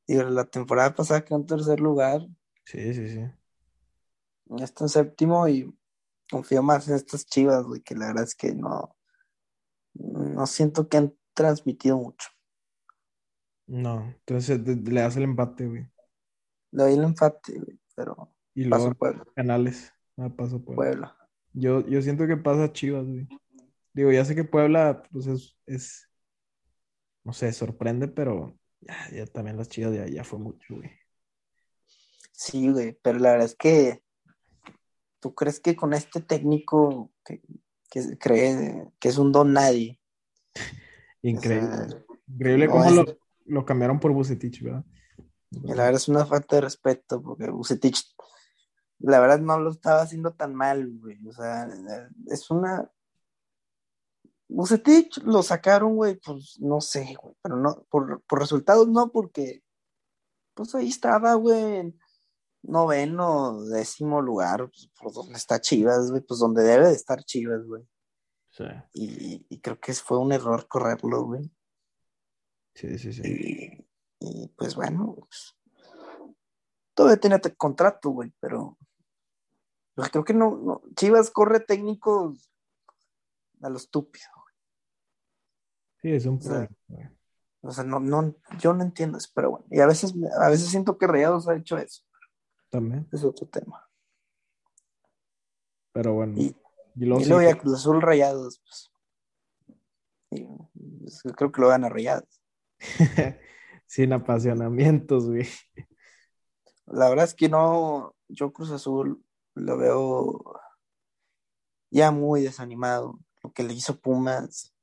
Digo, 0.07 0.23
la 0.23 0.45
temporada 0.45 0.95
pasada 0.95 1.23
quedó 1.25 1.37
en 1.39 1.45
tercer 1.47 1.79
lugar, 1.79 2.21
Sí, 2.65 2.93
sí, 2.93 3.07
sí. 3.09 3.21
ya 4.45 4.65
está 4.65 4.85
en 4.85 4.89
séptimo 4.89 5.47
y 5.47 5.73
confío 6.29 6.63
más 6.63 6.87
en 6.89 6.95
estas 6.95 7.25
chivas, 7.25 7.63
güey, 7.65 7.81
que 7.81 7.95
la 7.95 8.07
verdad 8.07 8.23
es 8.25 8.35
que 8.35 8.53
no, 8.55 8.95
no 9.93 10.45
siento 10.47 10.89
que 10.89 10.97
han 10.97 11.17
transmitido 11.33 11.97
mucho. 11.97 12.29
No, 13.67 14.01
entonces 14.03 14.59
le 14.65 15.01
das 15.01 15.15
el 15.17 15.23
empate, 15.23 15.67
güey. 15.67 15.87
Le 16.73 16.83
doy 16.83 16.93
el 16.93 17.03
empate, 17.03 17.59
güey, 17.59 17.79
pero 17.95 18.29
Y 18.55 18.67
paso 18.67 18.83
luego 18.85 18.95
Puebla, 18.97 19.25
canales. 19.35 19.93
Ah, 20.17 20.29
paso 20.29 20.63
Puebla. 20.63 20.75
Puebla. 20.75 21.17
Yo, 21.53 21.87
yo 21.87 22.01
siento 22.01 22.25
que 22.27 22.35
pasa 22.37 22.73
Chivas, 22.73 23.05
güey. 23.05 23.27
Digo, 23.93 24.11
ya 24.11 24.25
sé 24.25 24.33
que 24.35 24.43
Puebla, 24.43 25.03
pues 25.11 25.27
es, 25.27 25.55
es, 25.67 26.09
no 27.23 27.31
sé, 27.31 27.53
sorprende, 27.53 28.07
pero 28.07 28.57
ya, 28.81 28.95
ya 29.11 29.25
también 29.27 29.55
las 29.57 29.69
Chivas 29.69 29.93
ya, 29.95 30.07
ya 30.07 30.23
fue 30.23 30.39
mucho, 30.39 30.75
güey. 30.75 30.89
Sí, 32.31 32.69
güey, 32.71 32.97
pero 33.01 33.19
la 33.19 33.31
verdad 33.31 33.45
es 33.45 33.55
que 33.55 34.03
¿tú 35.19 35.33
crees 35.35 35.59
que 35.59 35.75
con 35.75 35.93
este 35.93 36.19
técnico 36.21 37.13
que, 37.23 37.41
que 37.89 38.17
cree 38.17 38.91
que 38.99 39.09
es 39.09 39.17
un 39.17 39.31
don 39.31 39.53
nadie? 39.53 39.99
Increíble. 41.21 41.67
O 41.69 41.87
sea, 41.87 41.99
Increíble 42.27 42.65
no 42.65 42.71
cómo 42.71 42.85
es- 42.85 42.95
lo, 42.95 43.05
lo 43.45 43.65
cambiaron 43.65 43.99
por 43.99 44.11
Bucetich, 44.11 44.61
¿verdad? 44.63 44.83
Y 45.63 45.67
la 45.67 45.83
verdad 45.85 45.95
es 45.95 46.07
una 46.07 46.25
falta 46.25 46.55
de 46.55 46.61
respeto, 46.63 47.21
porque 47.21 47.49
Bucetich, 47.49 48.15
la 48.99 49.19
verdad 49.19 49.39
no 49.39 49.59
lo 49.59 49.71
estaba 49.71 50.01
haciendo 50.01 50.33
tan 50.33 50.55
mal, 50.55 50.89
güey. 50.99 51.25
O 51.27 51.31
sea, 51.33 51.67
es 52.27 52.49
una. 52.49 52.89
Bucetich 54.47 55.17
lo 55.23 55.41
sacaron, 55.41 55.95
güey, 55.95 56.15
pues 56.15 56.57
no 56.59 56.81
sé, 56.81 57.15
güey, 57.21 57.35
pero 57.41 57.55
no, 57.55 57.85
por, 57.89 58.21
por 58.23 58.39
resultados 58.39 58.87
no, 58.87 59.11
porque 59.11 59.63
pues 60.53 60.75
ahí 60.75 60.89
estaba, 60.89 61.33
güey, 61.35 61.77
en 61.77 61.99
noveno, 62.61 63.63
décimo 63.65 64.21
lugar, 64.21 64.69
pues, 64.69 64.89
por 64.99 65.11
donde 65.11 65.35
está 65.35 65.59
Chivas, 65.59 66.11
güey, 66.11 66.21
pues 66.21 66.39
donde 66.39 66.63
debe 66.63 66.87
de 66.87 66.93
estar 66.93 67.23
Chivas, 67.23 67.65
güey. 67.65 67.83
Sí, 68.51 68.65
Y, 68.93 69.45
y 69.49 69.59
creo 69.61 69.79
que 69.79 69.93
fue 69.93 70.19
un 70.19 70.31
error 70.31 70.67
correrlo, 70.67 71.25
güey. 71.25 71.51
sí, 72.75 72.99
sí, 72.99 73.13
sí. 73.13 73.21
Y, 73.25 73.82
y, 74.23 74.47
pues 74.57 74.75
bueno, 74.75 75.15
pues, 75.19 75.55
todavía 76.93 77.19
tenía 77.19 77.39
te- 77.39 77.55
contrato, 77.55 78.09
güey, 78.11 78.31
pero 78.39 78.77
pues, 79.95 80.09
creo 80.09 80.23
que 80.23 80.33
no, 80.33 80.55
no- 80.57 80.81
Chivas 80.95 81.29
corre 81.29 81.59
técnicos 81.59 82.49
a 83.61 83.69
lo 83.69 83.77
estúpido. 83.77 84.25
Sí, 86.01 86.11
es 86.11 86.25
un 86.25 86.41
sea, 86.41 86.69
güey. 86.87 87.09
O 87.61 87.71
sea, 87.71 87.83
no, 87.85 87.99
no, 88.01 88.35
yo 88.59 88.73
no 88.73 88.83
entiendo 88.83 89.17
eso, 89.17 89.29
pero 89.33 89.51
bueno. 89.51 89.65
Y 89.71 89.79
a 89.79 89.85
veces, 89.87 90.13
a 90.41 90.49
veces 90.49 90.67
siento 90.67 90.97
que 90.97 91.07
Rayados 91.07 91.47
ha 91.47 91.55
hecho 91.55 91.77
eso. 91.77 92.03
También, 92.69 93.07
Es 93.11 93.23
otro 93.23 93.47
tema. 93.47 93.87
pero 95.93 96.13
bueno. 96.13 96.33
Y, 96.35 96.55
Y 96.95 97.05
luego 97.05 97.21
y 97.21 97.25
luego 97.25 97.41
sí, 97.41 97.47
ya 97.47 97.57
Cruz 97.57 97.75
Azul 97.75 98.01
Rayados, 98.01 98.59
pues. 98.59 98.91
y, 100.31 100.45
pues, 101.03 101.21
creo 101.37 101.51
que 101.51 101.61
lo 101.61 101.67
van 101.67 101.85
a 101.85 101.89
Rayados. 101.89 102.41
sin 103.93 104.11
apasionamientos, 104.11 105.29
güey. 105.29 105.47
La 106.87 107.09
verdad 107.09 107.25
es 107.25 107.35
que 107.35 107.47
no, 107.47 108.15
yo 108.27 108.51
Cruz 108.51 108.71
Azul 108.71 109.23
lo 109.53 109.77
veo 109.77 110.59
ya 111.91 112.09
muy 112.09 112.41
desanimado. 112.41 113.19
Lo 113.43 113.53
que 113.53 113.61
le 113.61 113.75
hizo 113.75 113.99
Pumas 113.99 114.73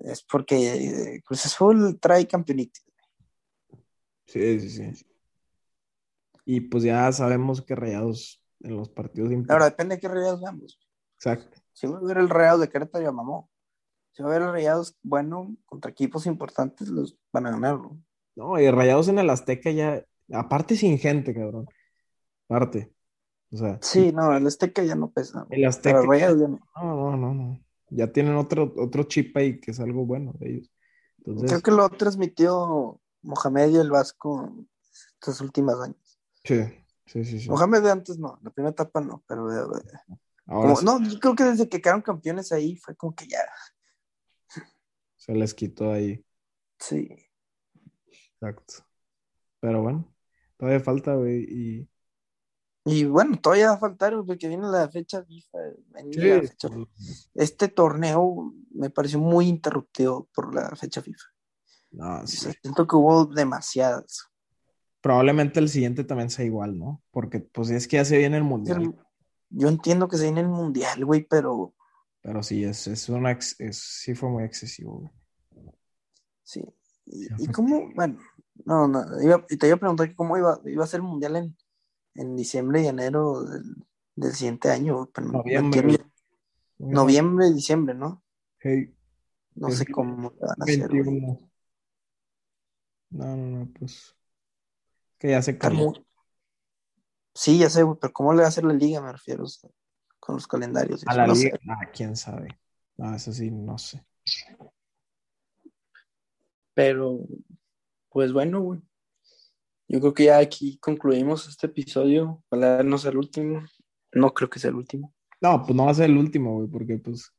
es 0.00 0.22
porque 0.22 1.16
eh, 1.16 1.22
Cruz 1.26 1.44
Azul 1.44 2.00
trae 2.00 2.26
campeonito. 2.26 2.80
Sí, 4.24 4.58
sí, 4.58 4.70
sí. 4.70 5.06
Y 6.46 6.62
pues 6.62 6.84
ya 6.84 7.12
sabemos 7.12 7.60
que 7.60 7.74
Rayados 7.74 8.42
en 8.60 8.78
los 8.78 8.88
partidos 8.88 9.30
Ahora 9.50 9.66
depende 9.66 9.96
de 9.96 10.00
qué 10.00 10.08
Rayados 10.08 10.40
veamos. 10.40 10.80
Exacto. 11.16 11.60
Si 11.74 11.86
va 11.86 11.98
a 11.98 12.02
ver 12.02 12.16
el 12.16 12.30
Rayados 12.30 12.62
de 12.62 12.70
Querétaro, 12.70 13.04
ya 13.04 13.12
mamó. 13.12 13.51
Si 14.12 14.22
va 14.22 14.32
a 14.32 14.36
el 14.36 14.52
Rayados, 14.52 14.96
bueno, 15.02 15.56
contra 15.66 15.90
equipos 15.90 16.26
importantes, 16.26 16.88
los 16.88 17.16
van 17.32 17.46
a 17.46 17.50
ganarlo. 17.50 17.96
No, 18.36 18.58
y 18.60 18.70
Rayados 18.70 19.08
en 19.08 19.18
el 19.18 19.30
Azteca 19.30 19.70
ya, 19.70 20.04
aparte 20.32 20.76
sin 20.76 20.98
gente, 20.98 21.34
cabrón. 21.34 21.66
Aparte. 22.48 22.92
O 23.50 23.56
sea, 23.56 23.78
Sí, 23.82 24.12
no, 24.12 24.34
el 24.36 24.46
Azteca 24.46 24.82
ya 24.82 24.94
no 24.94 25.10
pesa. 25.10 25.46
el 25.50 25.64
Azteca. 25.64 25.98
Pero 25.98 26.10
Rayados 26.10 26.40
ya 26.40 26.48
no. 26.48 26.60
No, 26.76 26.96
no, 27.10 27.16
no, 27.16 27.34
no. 27.34 27.64
Ya 27.90 28.10
tienen 28.10 28.36
otro, 28.36 28.72
otro 28.78 29.04
chip 29.04 29.36
ahí 29.36 29.60
que 29.60 29.70
es 29.72 29.80
algo 29.80 30.06
bueno 30.06 30.32
de 30.38 30.50
ellos. 30.50 30.70
Entonces, 31.18 31.50
Creo 31.50 31.62
que 31.62 31.70
lo 31.70 31.88
transmitió 31.90 33.00
Mohamed 33.22 33.70
y 33.70 33.76
el 33.76 33.90
Vasco 33.90 34.54
estos 35.20 35.40
últimos 35.40 35.80
años. 35.80 36.18
sí, 36.44 36.62
sí, 37.06 37.24
sí, 37.24 37.40
sí. 37.40 37.48
Mohamed 37.50 37.82
de 37.82 37.90
antes 37.90 38.18
no, 38.18 38.38
la 38.42 38.50
primera 38.50 38.72
etapa 38.72 39.00
no, 39.00 39.22
pero 39.26 39.46
Ahora 40.46 40.74
como- 40.74 40.76
sí, 40.76 40.84
no, 40.84 41.02
yo 41.08 41.18
creo 41.20 41.34
que 41.36 41.44
desde 41.44 41.68
que 41.68 41.80
quedaron 41.80 42.02
campeones 42.02 42.50
ahí 42.52 42.76
fue 42.76 42.96
como 42.96 43.14
que 43.14 43.26
ya, 43.28 43.38
se 45.24 45.34
les 45.34 45.54
quitó 45.54 45.92
ahí. 45.92 46.24
sí. 46.78 47.08
Exacto. 48.40 48.74
Pero 49.60 49.82
bueno, 49.82 50.12
todavía 50.56 50.80
falta, 50.80 51.14
güey. 51.14 51.44
Y 51.48 51.88
Y 52.84 53.04
bueno, 53.04 53.38
todavía 53.40 53.68
va 53.68 53.74
a 53.74 53.78
faltar 53.78 54.14
porque 54.26 54.48
viene 54.48 54.66
la 54.66 54.88
fecha 54.90 55.22
FIFA. 55.24 55.58
sí, 56.10 56.20
la 56.20 56.40
fecha- 56.42 56.68
Este 57.34 57.68
torneo 57.68 58.52
me 58.72 58.90
pareció 58.90 59.20
muy 59.20 59.46
interrumpido 59.46 60.28
por 60.34 60.52
la 60.52 60.74
fecha 60.74 61.00
FIFA. 61.02 61.22
no, 61.92 62.22
O 62.22 62.26
sí. 62.26 62.38
sea, 62.38 62.52
siento 62.60 62.84
que 62.88 62.96
hubo 62.96 63.26
demasiadas. 63.26 64.26
Probablemente 65.00 65.60
el 65.60 65.68
siguiente 65.68 66.02
también 66.02 66.30
sea 66.30 66.44
igual, 66.44 66.76
¿no? 66.76 67.00
Porque 67.12 67.38
pues 67.38 67.70
es 67.70 67.86
que 67.86 67.98
ya 67.98 68.04
se 68.04 68.18
viene 68.18 68.38
el 68.38 68.44
mundial. 68.44 68.96
Yo 69.50 69.68
entiendo 69.68 70.08
que 70.08 70.16
se 70.16 70.24
viene 70.24 70.40
el 70.40 70.48
mundial, 70.48 71.04
güey, 71.04 71.24
pero 71.28 71.74
Pero 72.22 72.42
sí, 72.42 72.62
es, 72.64 72.86
es 72.86 73.08
una 73.08 73.32
ex- 73.32 73.60
es- 73.60 73.78
sí 74.02 74.14
fue 74.14 74.28
muy 74.30 74.44
excesivo, 74.44 74.98
güey. 75.00 75.10
sí. 76.42 76.62
Y, 77.04 77.24
Sí, 77.24 77.28
y 77.38 77.44
fue- 77.46 77.54
cómo, 77.54 77.92
bueno, 77.94 78.18
no, 78.64 78.86
no, 78.86 79.20
iba- 79.22 79.44
y 79.50 79.56
te 79.56 79.66
iba 79.66 79.74
a 79.76 79.80
preguntar 79.80 80.08
que 80.08 80.14
cómo 80.14 80.36
iba, 80.36 80.60
iba 80.66 80.84
a 80.84 80.86
ser 80.86 80.98
el 81.00 81.06
mundial 81.06 81.34
en, 81.36 81.56
en 82.14 82.36
diciembre 82.36 82.82
y 82.82 82.86
enero 82.86 83.42
del, 83.42 83.64
del 84.14 84.32
siguiente 84.32 84.70
año, 84.70 85.10
pero 85.12 85.26
Noviembre, 85.28 85.98
noviembre, 86.78 87.50
diciembre, 87.52 87.94
¿no? 87.94 88.22
Hey, 88.60 88.94
No 89.56 89.70
sé 89.70 89.84
cómo 89.86 90.30
van 90.40 90.60
a 90.60 90.64
hacer, 90.64 90.88
güey. 90.88 91.02
21. 91.02 91.50
No, 93.10 93.36
no, 93.36 93.58
no, 93.58 93.72
pues. 93.78 94.14
Que 95.18 95.30
ya 95.30 95.42
se 95.42 95.58
muy- 95.70 96.06
Sí, 97.34 97.58
ya 97.58 97.68
sé, 97.70 97.82
güey, 97.82 97.98
pero 98.00 98.12
¿cómo 98.12 98.32
le 98.32 98.40
va 98.40 98.44
a 98.46 98.48
hacer 98.48 98.64
la 98.64 98.74
liga? 98.74 99.00
Me 99.00 99.12
refiero, 99.12 99.44
o 99.44 99.48
sea, 99.48 99.70
con 100.22 100.36
los 100.36 100.46
calendarios. 100.46 101.02
A 101.08 101.16
la 101.16 101.26
no 101.26 101.34
liga. 101.34 101.58
Ah, 101.68 101.90
quién 101.92 102.14
sabe. 102.14 102.56
No, 102.96 103.12
eso 103.12 103.32
sí, 103.32 103.50
no 103.50 103.76
sé. 103.76 104.06
Pero, 106.74 107.18
pues 108.08 108.32
bueno, 108.32 108.60
güey. 108.60 108.80
Yo 109.88 109.98
creo 109.98 110.14
que 110.14 110.24
ya 110.26 110.38
aquí 110.38 110.78
concluimos 110.78 111.48
este 111.48 111.66
episodio. 111.66 112.40
Ojalá 112.48 112.84
no 112.84 112.98
sea 112.98 113.10
el 113.10 113.18
último. 113.18 113.64
No 114.12 114.32
creo 114.32 114.48
que 114.48 114.60
sea 114.60 114.70
el 114.70 114.76
último. 114.76 115.12
No, 115.40 115.60
pues 115.64 115.74
no 115.74 115.86
va 115.86 115.90
a 115.90 115.94
ser 115.94 116.08
el 116.08 116.16
último, 116.16 116.54
güey, 116.54 116.68
porque 116.68 116.98
pues 116.98 117.32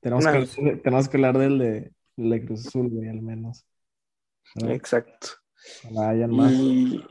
tenemos, 0.00 0.24
No. 0.24 0.32
que, 0.32 0.76
tenemos 0.76 1.08
que 1.10 1.16
hablar 1.18 1.36
del 1.36 1.58
de, 1.58 1.92
del 2.16 2.30
de 2.30 2.46
Cruz 2.46 2.66
Azul, 2.66 2.88
güey, 2.88 3.10
al 3.10 3.20
menos. 3.20 3.66
Exacto. 4.66 5.28
Ojalá 5.84 6.08
hayan 6.08 6.30
más. 6.30 6.52
Y 6.52 7.04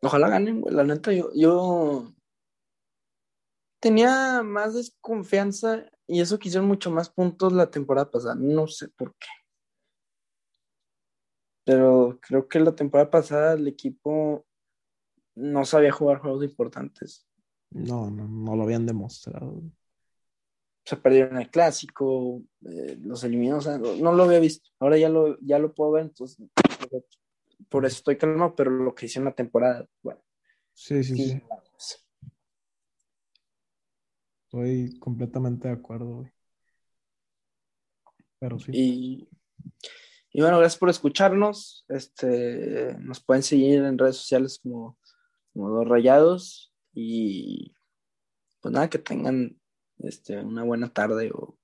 ojalá 0.00 0.30
ganen, 0.30 0.62
güey. 0.62 0.74
La 0.74 0.84
neta, 0.84 1.12
yo, 1.12 1.30
yo 1.34 2.15
tenía 3.80 4.42
más 4.42 4.74
desconfianza 4.74 5.84
y 6.06 6.20
eso 6.20 6.38
que 6.38 6.48
hicieron 6.48 6.68
mucho 6.68 6.90
más 6.90 7.10
puntos 7.10 7.52
la 7.52 7.70
temporada 7.70 8.10
pasada. 8.10 8.34
No 8.34 8.66
sé 8.66 8.88
por 8.88 9.14
qué. 9.16 9.28
Pero 11.64 12.18
creo 12.20 12.48
que 12.48 12.60
la 12.60 12.74
temporada 12.74 13.10
pasada 13.10 13.54
el 13.54 13.66
equipo 13.66 14.46
no 15.34 15.64
sabía 15.64 15.92
jugar 15.92 16.18
juegos 16.18 16.44
importantes. 16.44 17.26
No, 17.70 18.10
no, 18.10 18.28
no 18.28 18.56
lo 18.56 18.62
habían 18.62 18.86
demostrado. 18.86 19.62
Se 20.84 20.96
perdieron 20.96 21.38
el 21.38 21.50
clásico, 21.50 22.42
eh, 22.64 22.96
los 23.00 23.24
eliminó, 23.24 23.58
o 23.58 23.60
sea, 23.60 23.76
no, 23.76 23.96
no 23.96 24.12
lo 24.12 24.22
había 24.22 24.38
visto. 24.38 24.70
Ahora 24.78 24.96
ya 24.96 25.08
lo, 25.08 25.36
ya 25.40 25.58
lo 25.58 25.74
puedo 25.74 25.90
ver, 25.92 26.04
entonces 26.04 26.38
por 27.68 27.84
eso 27.84 27.96
estoy 27.96 28.16
calmado, 28.16 28.54
pero 28.54 28.70
lo 28.70 28.94
que 28.94 29.06
hicieron 29.06 29.24
la 29.24 29.34
temporada, 29.34 29.84
bueno, 30.02 30.20
Sí, 30.76 31.02
sí, 31.02 31.16
sí, 31.16 31.42
sí. 31.78 31.96
Estoy 34.56 34.98
completamente 34.98 35.68
de 35.68 35.74
acuerdo, 35.74 36.16
güey. 36.16 36.32
Pero 38.38 38.58
sí. 38.58 38.70
Y, 38.72 39.28
y 40.32 40.40
bueno, 40.40 40.58
gracias 40.58 40.78
por 40.78 40.88
escucharnos. 40.88 41.84
Este, 41.88 42.96
nos 42.98 43.22
pueden 43.22 43.42
seguir 43.42 43.84
en 43.84 43.98
redes 43.98 44.16
sociales 44.16 44.58
como, 44.62 44.98
como 45.52 45.68
Dos 45.68 45.86
Rayados. 45.86 46.72
Y 46.94 47.74
pues 48.62 48.72
nada, 48.72 48.88
que 48.88 48.98
tengan 48.98 49.60
este, 49.98 50.40
una 50.42 50.64
buena 50.64 50.88
tarde 50.88 51.30
o, 51.34 51.58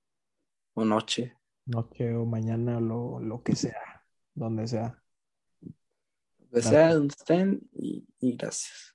o 0.75 0.85
noche. 0.85 1.35
Noche 1.65 2.13
o 2.13 2.27
mañana, 2.27 2.79
lo, 2.79 3.19
lo 3.19 3.41
que 3.41 3.55
sea, 3.55 4.05
donde 4.35 4.67
sea. 4.67 5.01
Que 6.51 6.61
sea, 6.61 6.93
donde 6.93 7.15
estén. 7.17 7.67
Y, 7.73 8.05
y 8.19 8.37
gracias. 8.37 8.92